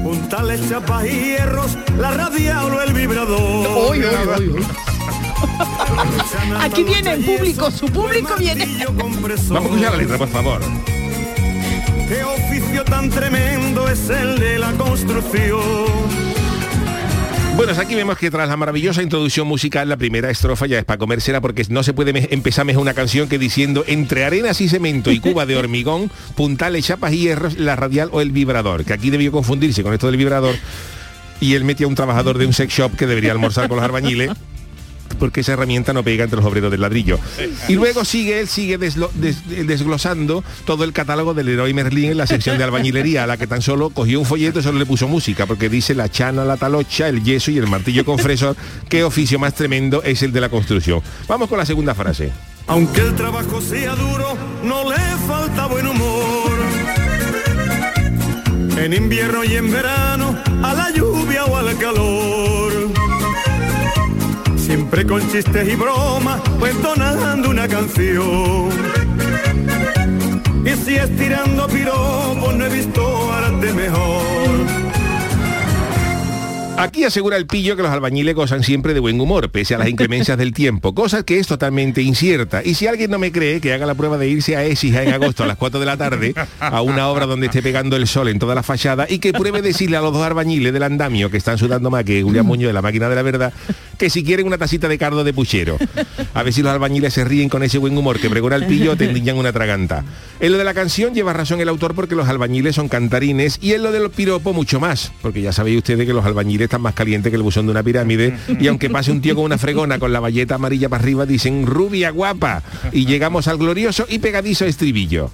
[0.04, 3.92] Puntales, chapas y hierros, la radial o el vibrador.
[3.92, 4.06] Uy, uy,
[4.38, 4.66] uy, uy.
[6.60, 8.68] Aquí viene el público, su público viene.
[8.88, 10.62] Vamos a escuchar la letra, por favor.
[12.08, 16.31] Qué oficio tan tremendo es el de la construcción.
[17.64, 20.98] Bueno, aquí vemos que tras la maravillosa introducción musical, la primera estrofa ya es para
[20.98, 25.12] comérsela porque no se puede empezar mejor una canción que diciendo entre arenas y cemento
[25.12, 29.12] y cuba de hormigón, puntales, chapas y hierros, la radial o el vibrador, que aquí
[29.12, 30.56] debió confundirse con esto del vibrador
[31.40, 33.86] y él metía a un trabajador de un sex shop que debería almorzar con los
[33.86, 34.32] albañiles
[35.22, 37.20] porque esa herramienta no pega entre los obreros del ladrillo.
[37.70, 42.18] Y luego sigue, él sigue deslo- des- desglosando todo el catálogo del héroe Merlín en
[42.18, 44.86] la sección de albañilería, a la que tan solo cogió un folleto y solo le
[44.88, 48.56] puso música, porque dice la chana, la talocha, el yeso y el martillo con fresor,
[48.90, 51.02] qué oficio más tremendo es el de la construcción.
[51.28, 52.32] Vamos con la segunda frase.
[52.66, 54.98] Aunque el trabajo sea duro, no le
[55.28, 56.52] falta buen humor.
[58.78, 62.61] En invierno y en verano, a la lluvia o al calor.
[64.72, 68.70] Siempre con chistes y bromas, pues entonando una canción.
[70.64, 71.68] Y si es tirando
[76.82, 79.88] Aquí asegura el pillo que los albañiles gozan siempre de buen humor, pese a las
[79.88, 82.64] inclemencias del tiempo, cosa que es totalmente incierta.
[82.66, 85.14] Y si alguien no me cree, que haga la prueba de irse a Écija en
[85.14, 88.30] agosto a las 4 de la tarde, a una obra donde esté pegando el sol
[88.30, 91.38] en toda la fachada, y que pruebe decirle a los dos albañiles del andamio, que
[91.38, 93.54] están sudando más que Julián Muñoz de la máquina de la verdad,
[94.00, 95.78] que si quieren una tacita de cardo de puchero.
[96.34, 98.96] A ver si los albañiles se ríen con ese buen humor que pregona el pillo
[98.96, 100.04] te endiñan una traganta.
[100.40, 103.74] En lo de la canción lleva razón el autor porque los albañiles son cantarines y
[103.74, 106.94] en lo del piropo mucho más, porque ya sabéis ustedes que los albañiles están más
[106.94, 110.00] calientes que el buzón de una pirámide y aunque pase un tío con una fregona
[110.00, 112.64] con la valleta amarilla para arriba dicen rubia guapa
[112.94, 115.32] y llegamos al glorioso y pegadizo estribillo.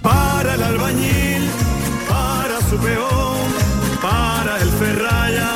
[0.00, 1.42] Para el albañil,
[2.08, 3.48] para su peón,
[4.00, 5.54] para el ferraya,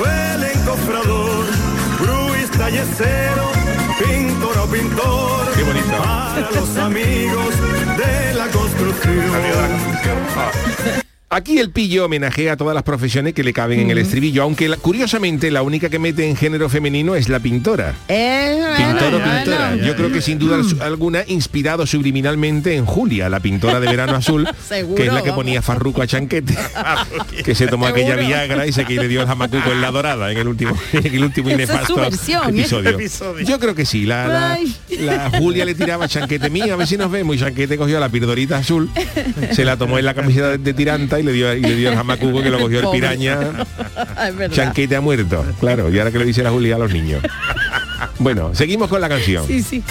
[0.00, 1.44] o el encofrador,
[2.00, 3.50] gruista yesero,
[3.98, 5.88] pintor o pintor, Qué bonito.
[6.02, 7.54] para los amigos
[7.98, 9.30] de la construcción.
[11.32, 14.68] Aquí el pillo homenajea a todas las profesiones que le caben en el estribillo, aunque
[14.68, 17.94] la- curiosamente la única que mete en género femenino es la pintora.
[18.08, 19.68] Eh, Pintor o pintora.
[19.68, 19.86] bueno.
[19.86, 24.16] Yo creo que sin duda al- alguna inspirado subliminalmente en Julia, la pintora de verano
[24.16, 25.44] azul, Seguro, que es la que vamos.
[25.44, 26.52] ponía farruco a chanquete,
[27.44, 28.16] que se tomó aquella.
[28.16, 31.06] Viagra y se que le dio el jamacuco en la dorada en el último, en
[31.14, 32.60] el último y Esa es su nefasto versión, ¿eh?
[32.62, 32.90] episodio.
[32.90, 33.46] Episodio.
[33.46, 34.04] Yo creo que sí.
[34.04, 34.74] La, la- Ay.
[34.98, 37.36] la Julia le tiraba chanquete mía, a ver si nos vemos.
[37.36, 38.90] Y chanquete cogió la pildorita azul,
[39.52, 41.90] se la tomó en la camiseta de, de tiranta y le dio, y le dio
[41.90, 43.38] el jamacuco que lo cogió el piraña.
[44.36, 44.50] Verdad.
[44.50, 47.22] Chanquete ha muerto, claro, y ahora que le dice la Julia a los niños.
[48.18, 49.46] Bueno, seguimos con la canción.
[49.46, 49.82] Sí, sí.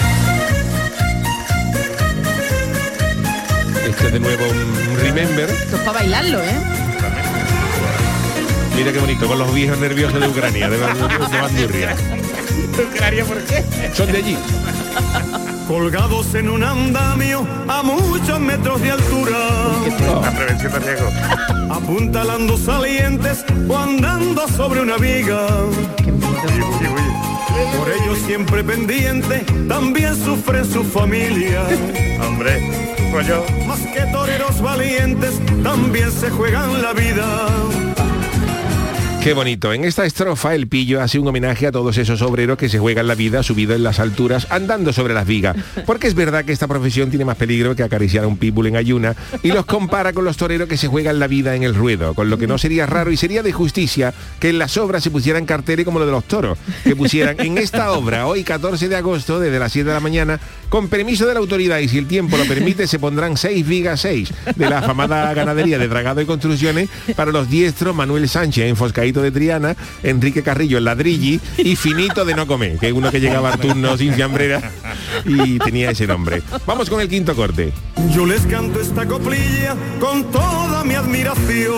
[3.87, 5.49] Este es de nuevo un, Remember.
[5.49, 6.55] Esto es para bailarlo, ¿eh?
[8.75, 11.95] Mira qué bonito, con los viejos nerviosos de Ucrania, de, de, de Bandurria.
[12.93, 13.63] ¿Ucrania por qué?
[13.93, 14.37] Son de allí.
[15.69, 19.37] Colgados en un andamio a muchos metros de altura,
[20.19, 21.09] La prevención de riesgo.
[21.69, 25.45] apuntalando salientes o andando sobre una viga.
[27.77, 31.61] Por ello siempre pendiente, también sufre su familia.
[32.27, 33.45] Hombre, pues yo.
[33.67, 37.47] Más que toreros valientes, también se juegan la vida.
[39.21, 39.73] Qué bonito.
[39.73, 43.05] En esta estrofa el pillo hace un homenaje a todos esos obreros que se juegan
[43.05, 45.57] la vida subido en las alturas andando sobre las vigas.
[45.85, 48.77] Porque es verdad que esta profesión tiene más peligro que acariciar a un pitbull en
[48.77, 52.13] ayuna y los compara con los toreros que se juegan la vida en el ruedo,
[52.13, 55.11] con lo que no sería raro y sería de justicia que en las obras se
[55.11, 58.95] pusieran carteles como lo de los toros, que pusieran en esta obra hoy 14 de
[58.95, 60.39] agosto desde las 7 de la mañana
[60.69, 63.99] con permiso de la autoridad y si el tiempo lo permite se pondrán 6 vigas
[63.99, 68.77] 6 de la afamada ganadería de Dragado y Construcciones para los diestros Manuel Sánchez en
[69.11, 73.19] De Triana, Enrique Carrillo en Ladrilli y Finito de No Comer, que es uno que
[73.19, 74.71] llegaba al turno sin fiambrera
[75.25, 76.41] y tenía ese nombre.
[76.65, 77.73] Vamos con el quinto corte.
[78.13, 81.73] Yo les canto esta coplilla con toda mi admiración.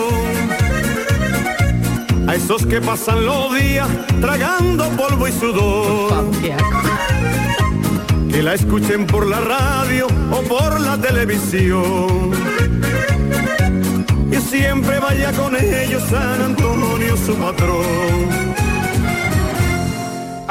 [2.28, 3.88] A esos que pasan los días
[4.20, 6.30] tragando polvo y sudor.
[8.30, 12.51] Que la escuchen por la radio o por la televisión.
[14.52, 18.71] Siempre vaya con ellos San Antonio su patrón.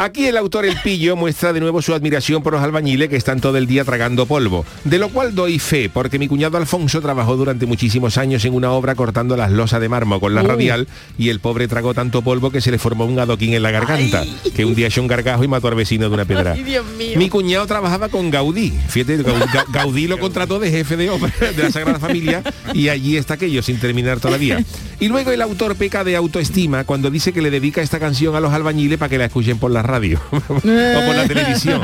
[0.02, 3.40] Aquí el autor El Pillo muestra de nuevo su admiración por los albañiles que están
[3.40, 7.38] todo el día tragando polvo, de lo cual doy fe, porque mi cuñado Alfonso trabajó
[7.38, 10.88] durante muchísimos años en una obra cortando las losas de mármol con la radial
[11.20, 14.24] y el pobre tragó tanto polvo que se le formó un adoquín en la garganta,
[14.56, 16.54] que un día echó un gargajo y mató al vecino de una pedra.
[16.58, 17.20] Ay, Dios mío.
[17.20, 18.74] Mi cuñado trabajaba con Gaudí.
[18.88, 22.42] Fíjate, Gaudí, Ga- Gaudí lo contrató de jefe de obra de la Sagrada Familia
[22.74, 24.64] y allí está aquello sin terminar todavía.
[25.00, 28.40] Y luego el autor peca de autoestima cuando dice que le dedica esta canción a
[28.40, 29.91] los albañiles para que la escuchen por la radio
[30.32, 31.82] o por la televisión.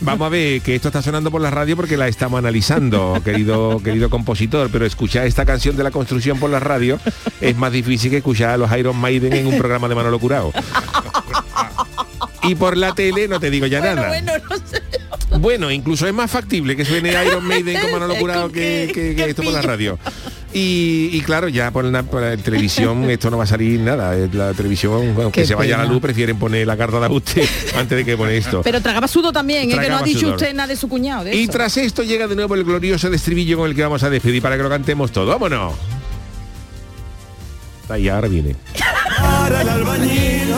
[0.00, 3.80] Vamos a ver que esto está sonando por la radio porque la estamos analizando, querido
[3.82, 6.98] querido compositor, pero escuchar esta canción de la construcción por la radio
[7.40, 10.52] es más difícil que escuchar a los Iron Maiden en un programa de Manolo Curao.
[12.42, 14.08] Y por la tele no te digo ya nada.
[14.08, 14.82] Bueno, no sé.
[15.40, 19.24] Bueno, incluso es más factible que suene Iron Maiden como Manolo Curado que, que- que
[19.30, 19.98] esto por la radio.
[20.56, 24.16] Y, y claro, ya por la, por la televisión esto no va a salir nada.
[24.16, 25.92] Eh, La televisión, aunque Qué se vaya la pena.
[25.92, 28.62] luz, prefieren poner la carta de ajuste antes de que pone esto.
[28.62, 29.68] Pero tragaba sudo también, ¿eh?
[29.68, 30.34] que no ha Tragaba dicho sudor.
[30.36, 31.24] usted nada de su cuñado.
[31.24, 31.52] de Y eso.
[31.52, 34.56] tras esto llega de nuevo el glorioso estribillo con el que vamos a despedir para
[34.56, 35.26] que lo cantemos todo.
[35.26, 35.74] ¡Vámonos!
[37.88, 38.54] Ahí ahora viene.
[39.18, 40.54] Para el albañil,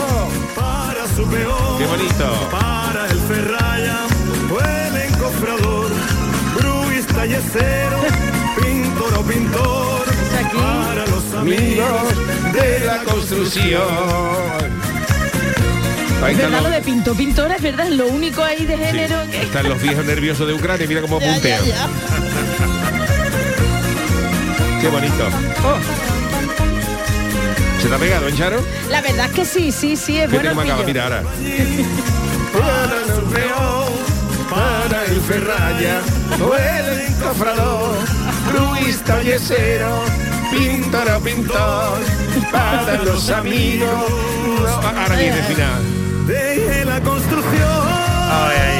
[0.55, 1.77] para su peón.
[1.79, 2.49] ¡Qué bonito!
[2.51, 3.97] Para el ferraya,
[4.53, 5.91] o el encofrador,
[6.55, 7.97] bruista yesero,
[9.23, 10.05] pintor.
[10.53, 12.13] Para los amigos
[12.53, 13.81] de la construcción.
[16.23, 19.43] Ahí Es lo de pinto pintor, es verdad, es lo único ahí de género que...
[19.43, 21.61] están los viejos nerviosos de Ucrania, mira cómo puntean.
[24.81, 25.27] Qué bonito.
[25.63, 25.77] Oh.
[27.81, 28.63] ¿Se te ha pegado, en Charo?
[28.89, 30.59] La verdad es que sí, sí, sí, es bueno.
[30.59, 31.21] acaba, mira ahora.
[32.53, 33.93] para el peón,
[34.49, 36.01] para el ferraya,
[36.41, 37.97] o el encofrador,
[38.51, 40.03] bruista yesero,
[40.51, 41.99] pintor o pintor.
[42.51, 43.89] Para los amigos.
[44.83, 46.27] Ahora viene el final.
[46.27, 48.76] de la construcción.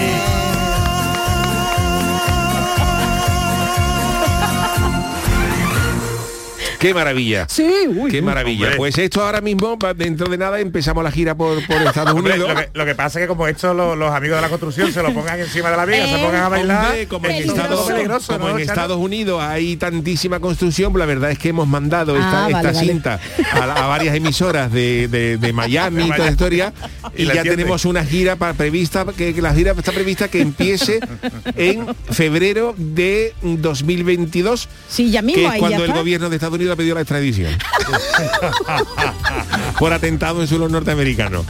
[6.80, 7.48] Qué maravilla.
[7.50, 8.12] Sí, uy.
[8.12, 8.66] Qué maravilla.
[8.66, 8.78] Hombre.
[8.78, 12.50] Pues esto ahora mismo, dentro de nada, empezamos la gira por, por Estados Hombre, Unidos.
[12.50, 14.92] lo, que, lo que pasa es que como esto lo- los amigos de la construcción
[14.94, 17.46] se lo pongan encima de la viga, se pongan a bailar, Hombre, como en, es
[17.48, 18.62] Estados, peligroso, como ¿no, en?
[18.70, 22.74] Estados Unidos hay tantísima construcción, la verdad es que hemos mandado esta, Ah, esta vale,
[22.74, 22.88] vale.
[22.92, 23.20] cinta
[23.54, 26.74] a, la- a varias emisoras de, de- de Miami y toda la historia
[27.16, 27.64] Y y, la ya entiende.
[27.64, 31.00] tenemos una gira para, prevista, que, que la gira está prevista que empiece
[31.56, 36.00] en febrero de 2022, Sí, ya que mismo es ahí ya cuando el está.
[36.00, 37.58] gobierno de Estados Unidos ha pedido la extradición.
[39.80, 41.46] por atentado en suelo norteamericano.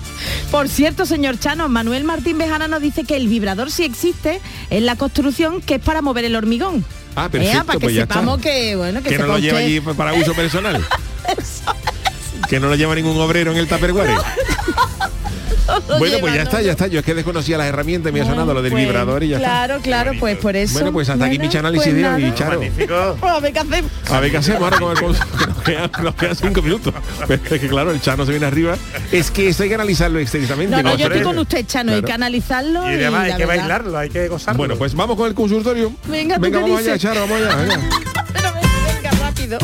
[0.51, 4.85] Por cierto, señor Chano, Manuel Martín Bejana nos dice que el vibrador sí existe en
[4.85, 6.85] la construcción, que es para mover el hormigón.
[7.15, 8.15] Ah, perfecto, Ea, para que pues ya está.
[8.15, 10.85] sepamos que, bueno, que, que no lo lleva allí para uso personal.
[12.49, 14.11] que no lo lleva ningún obrero en el Tupperware.
[15.99, 16.87] Bueno, pues ya está, ya está.
[16.87, 19.37] Yo es que desconocía las herramientas, me ha sonado lo del Pues, vibrador y ya
[19.37, 20.73] Claro, claro, pues por eso.
[20.73, 22.35] Bueno, pues hasta aquí Bueno, mi análisis pues de nada.
[22.35, 22.59] Charo.
[22.59, 23.17] Magnífico.
[23.27, 23.91] A ver qué hacemos.
[24.09, 25.03] A ver qué hacemos ahora con el
[25.47, 26.93] nos quedan, nos quedan cinco minutos.
[27.27, 28.75] Pero es que claro, el Chano se viene arriba.
[29.11, 30.75] Es que esto hay que analizarlo extensamente.
[30.75, 32.07] No, no, yo estoy con usted, Chano, hay Claro.
[32.07, 32.91] que analizarlo.
[32.91, 34.57] Y además hay la que verdad- bailarlo, hay que gozarlo.
[34.57, 35.91] Bueno, pues vamos con el consultorio.
[36.07, 36.97] Venga, ¿tú venga qué vamos allá?
[36.97, 37.55] Charo, vamos allá.
[37.55, 37.79] venga.
[38.33, 39.57] Pero venga, rápido.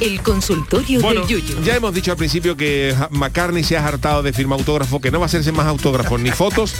[0.00, 1.62] El consultorio Bueno, del Yuyu.
[1.64, 5.18] ya hemos dicho al principio que McCartney se ha hartado de firmar autógrafo, que no
[5.18, 6.72] va a hacerse más autógrafos ni fotos,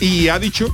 [0.00, 0.72] y ha dicho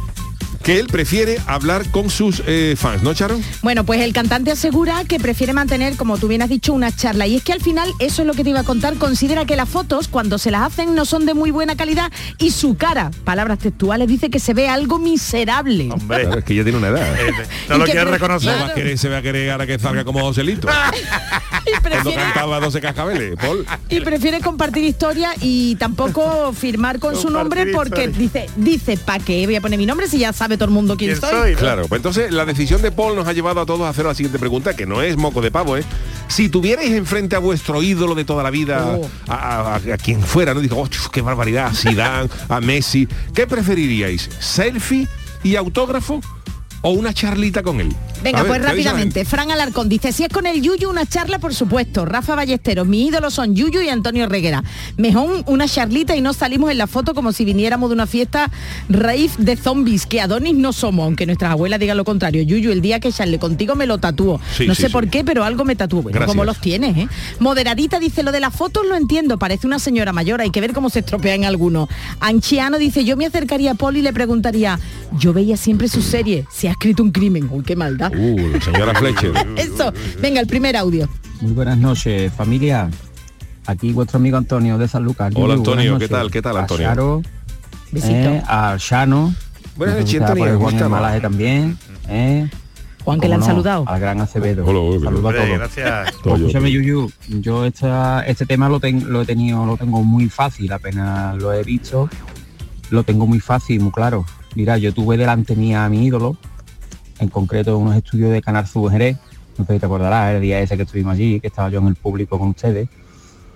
[0.62, 3.38] que él prefiere hablar con sus eh, fans, ¿no, Charo?
[3.62, 7.24] Bueno, pues el cantante asegura que prefiere mantener, como tú bien has dicho, una charla.
[7.28, 9.54] Y es que al final, eso es lo que te iba a contar, considera que
[9.54, 13.12] las fotos, cuando se las hacen, no son de muy buena calidad y su cara,
[13.22, 15.88] palabras textuales, dice que se ve algo miserable.
[15.92, 17.14] Hombre, Claro, es que ya tiene una edad.
[17.20, 17.32] eh,
[17.68, 18.52] no lo pre- reconocer.
[18.58, 20.66] No va a querer- se va a querer ahora que salga como Joselito.
[21.80, 23.66] Cuando cantaba 12 cascabeles, Paul.
[23.88, 29.44] Y prefiere compartir historia y tampoco firmar con su nombre porque dice, dice, ¿para qué
[29.46, 31.54] voy a poner mi nombre si ya sabe todo el mundo quién, soy?
[31.54, 34.14] Claro, pues entonces la decisión de Paul nos ha llevado a todos a hacer la
[34.14, 35.84] siguiente pregunta, que no es moco de pavo, ¿eh?
[36.28, 39.08] Si tuvierais enfrente a vuestro ídolo de toda la vida, Oh.
[39.28, 43.46] a, a- a quien fuera, no digo, "Oh, qué barbaridad, a Zidane, a Messi, ¿qué
[43.46, 44.28] preferiríais?
[44.38, 45.06] ¿Selfie
[45.42, 46.20] y autógrafo
[46.86, 47.88] o una charlita con él?
[48.22, 49.24] Venga, ver, pues ¿qué dice la rápidamente.
[49.24, 52.04] Fran Alarcón dice, si es con el Yuyu, una charla, por supuesto.
[52.04, 54.62] Rafa Ballesteros, mis ídolos son Yuyu y Antonio Reguera.
[54.96, 58.50] Mejor una charlita y no salimos en la foto como si viniéramos de una fiesta
[58.88, 62.42] rave de zombies, que Adonis no somos, aunque nuestras abuelas digan lo contrario.
[62.42, 64.40] Yuyu, el día que charle contigo me lo tatúo.
[64.56, 64.92] Sí, no sí, sé sí.
[64.92, 66.02] por qué, pero algo me tatúo.
[66.02, 67.08] Bueno, como los tienes, ¿eh?
[67.40, 70.72] Moderadita dice, lo de las fotos lo entiendo, parece una señora mayor, hay que ver
[70.72, 71.88] cómo se estropean algunos.
[72.20, 74.78] Anchiano dice, yo me acercaría a Paul y le preguntaría,
[75.18, 76.46] yo veía siempre su serie,
[76.76, 77.48] escrito un crimen.
[77.50, 78.12] Uy, qué maldad.
[78.16, 79.32] Uh, la señora Fletcher.
[79.56, 79.92] Eso.
[80.20, 81.08] Venga, el primer audio.
[81.40, 82.88] Muy buenas noches, familia.
[83.66, 85.32] Aquí vuestro amigo Antonio de San Lucas.
[85.34, 86.30] Hola, Antonio, ¿qué tal?
[86.30, 86.86] ¿Qué tal, A Antonio?
[86.86, 87.22] Charo,
[87.90, 88.14] Besito.
[88.14, 89.34] eh, a Shano.
[89.76, 90.90] Buenas noches, está Antonio, ¿cómo estamos?
[90.92, 91.76] Malaje también.
[92.08, 92.48] eh.
[93.04, 93.84] Juan, que le han saludado.
[93.86, 94.64] Al gran Acevedo.
[94.66, 95.48] Hola, Saludo a todos.
[95.48, 96.08] gracias.
[96.08, 100.72] Escúchame, Yuyu, yo esta, este tema lo, ten- lo he tenido, lo tengo muy fácil,
[100.72, 102.08] apenas lo he visto,
[102.90, 104.24] lo tengo muy fácil, muy claro.
[104.56, 106.36] Mira, yo tuve delante mía a mi ídolo,
[107.18, 109.16] en concreto unos estudios de Canal Sur Jerez,
[109.58, 111.88] no sé si te acordarás, el día ese que estuvimos allí, que estaba yo en
[111.88, 112.88] el público con ustedes.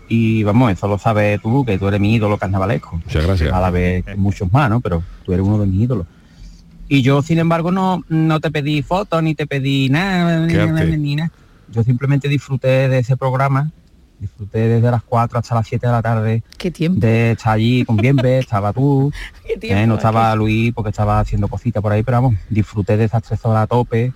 [0.08, 2.96] Y vamos, eso lo sabes tú, que tú eres mi ídolo carnavalesco.
[2.96, 3.52] Muchas gracias.
[3.52, 4.80] A la vez muchos más, ¿no?
[4.80, 6.06] Pero tú eres uno de mis ídolos.
[6.88, 11.30] Y yo, sin embargo, no, no te pedí fotos, ni te pedí nada, ni nada.
[11.68, 13.70] Yo simplemente disfruté de ese programa,
[14.20, 16.42] disfruté desde las 4 hasta las 7 de la tarde.
[16.58, 17.00] Qué tiempo.
[17.00, 19.10] De estar allí con Bienve, estaba tú,
[19.46, 22.34] Qué tiempo, eh, no estaba qué- Luis porque estaba haciendo cositas por ahí, pero vamos,
[22.50, 24.12] disfruté de esas tres horas a tope,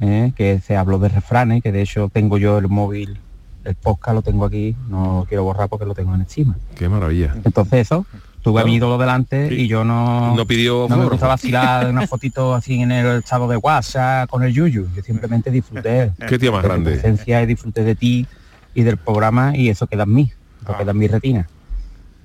[0.00, 3.18] eh, que se habló de refranes, que de hecho tengo yo el móvil,
[3.64, 6.56] el podcast lo tengo aquí, no lo quiero borrar porque lo tengo en encima.
[6.74, 7.34] Qué maravilla.
[7.44, 8.06] Entonces eso,
[8.42, 11.10] tuve a mi ídolo delante y yo no, No pidió no me autógrafo.
[11.10, 14.88] gusta vacilar una fotito así en el estado de WhatsApp con el Yuyu.
[14.96, 16.12] Yo simplemente disfruté.
[16.28, 16.92] Qué tío más de tu grande.
[16.92, 18.26] presencia y disfruté de ti
[18.74, 21.48] y del programa y eso queda en mí, eso queda en mi retina.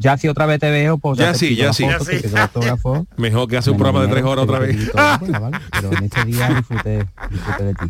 [0.03, 1.85] Ya si otra vez te veo, pues Ya sí, ya sí.
[1.85, 2.35] foto, Ya sí.
[2.37, 3.07] autógrafo.
[3.17, 4.75] Mejor que hace un programa de tres horas otra vez.
[4.75, 7.85] pedí todo, bueno, vale, Pero en este día disfruté, disfruté de ti.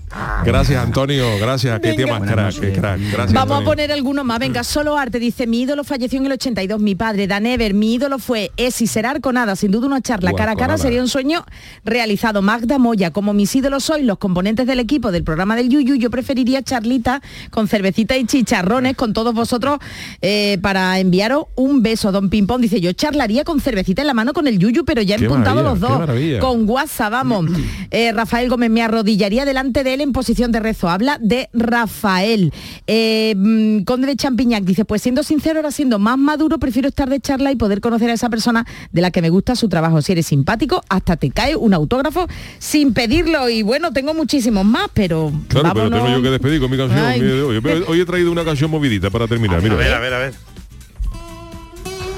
[0.46, 1.26] Gracias, Antonio.
[1.40, 1.80] Gracias.
[1.80, 2.20] Qué tío Venga.
[2.20, 3.00] más crack, qué crack.
[3.12, 4.40] Gracias, Vamos a poner alguno más.
[4.40, 5.20] Venga, solo arte.
[5.20, 7.74] Dice, mi ídolo falleció en el 82, mi padre, Dan Ever.
[7.74, 9.56] Mi ídolo fue, es y será Arconada.
[9.56, 11.46] Sin duda una charla Buah, cara a cara sería un sueño
[11.84, 12.42] realizado.
[12.42, 16.10] Magda Moya, como mis ídolos sois los componentes del equipo del programa del Yuyu, yo
[16.10, 19.80] preferiría charlita con cervecita y chicharrones con todos vosotros
[20.22, 22.03] eh, para enviaros un beso.
[22.12, 25.16] Don Pimpón dice, yo charlaría con cervecita en la mano con el Yuyu, pero ya
[25.16, 26.50] empuntado maravilla, los dos.
[26.50, 27.46] Con WhatsApp, vamos.
[27.96, 30.90] Eh, Rafael Gómez, me arrodillaría delante de él en posición de rezo.
[30.90, 32.52] Habla de Rafael.
[32.88, 37.08] Eh, mm, Conde de Champiñac dice, pues siendo sincero, ahora siendo más maduro, prefiero estar
[37.08, 40.02] de charla y poder conocer a esa persona de la que me gusta su trabajo.
[40.02, 42.28] Si eres simpático, hasta te cae un autógrafo
[42.58, 43.48] sin pedirlo.
[43.50, 47.00] Y bueno, tengo muchísimos más, pero Claro, pero tengo yo que despedir con mi canción
[47.00, 47.22] hoy.
[47.22, 49.62] Hoy- Hoy he traído una canción movidita para terminar.
[49.62, 49.76] Mira.
[49.76, 50.34] A ver, a ver, a ver.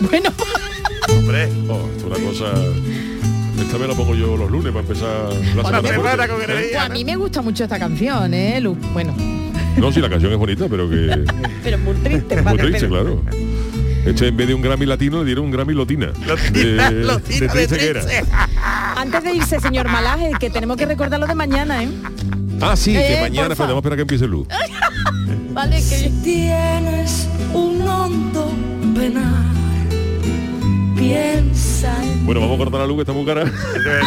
[0.02, 0.30] Bueno,
[1.10, 1.50] Hombre.
[1.70, 2.54] Oh, esto es una cosa.
[3.62, 6.28] Esta vez la pongo yo los lunes para empezar la Bueno, semana.
[6.28, 6.46] con ¿Eh?
[6.46, 8.76] pues a mí me gusta mucho esta canción, ¿eh, Lu?
[8.94, 9.14] Bueno,
[9.78, 11.24] No, sí, la canción es bonita, pero que
[11.64, 12.42] pero muy triste.
[12.42, 13.22] muy triste, pero- claro.
[14.06, 16.12] Este en vez de un Grammy latino le dieron un Grammy lotina.
[16.28, 18.02] Lotina, de, lotina de de triste que era.
[18.06, 18.24] triste.
[18.96, 21.90] Antes de irse, señor Malaje, que tenemos que recordar lo de mañana, ¿eh?
[22.62, 23.64] Ah, sí, que Eh, mañana, porfa.
[23.64, 24.48] pero vamos a esperar que empiece luz.
[25.54, 26.12] Vale, que...
[26.24, 28.52] Tienes un hondo
[28.94, 29.44] penar.
[32.24, 33.44] Bueno, vamos a cortar la luz que está muy cara.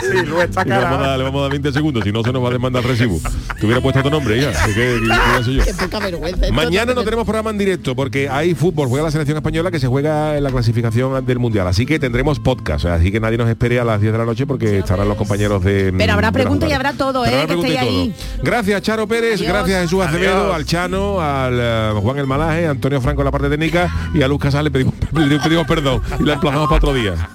[0.01, 2.33] Sí, está le, vamos a dar, le vamos a dar 20 segundos, si no se
[2.33, 3.21] nos va a demandar el recibo.
[3.59, 4.51] Te hubiera puesto tu nombre, hija.
[4.67, 5.01] ¿Qué, qué,
[5.37, 5.65] qué ser yo?
[5.65, 6.43] Qué poca vergüenza.
[6.47, 9.79] esto Mañana no tenemos programa en directo porque hay fútbol, juega la selección española que
[9.79, 11.67] se juega en la clasificación del Mundial.
[11.69, 14.47] Así que tendremos podcast, así que nadie nos espere a las 10 de la noche
[14.47, 15.93] porque estarán los compañeros de...
[15.97, 17.29] Pero habrá preguntas y habrá todo, ¿eh?
[17.29, 18.15] habrá Que preguntas estéis y ahí.
[18.37, 18.45] todo.
[18.45, 19.49] Gracias Charo Pérez, Adiós.
[19.53, 20.55] gracias Jesús Acevedo, Adiós.
[20.57, 24.23] al Chano, al eh, Juan El Malaje, a Antonio Franco en la parte técnica y
[24.23, 27.29] a Luz Casal le pedimos, le pedimos perdón y la emplazamos para otro día.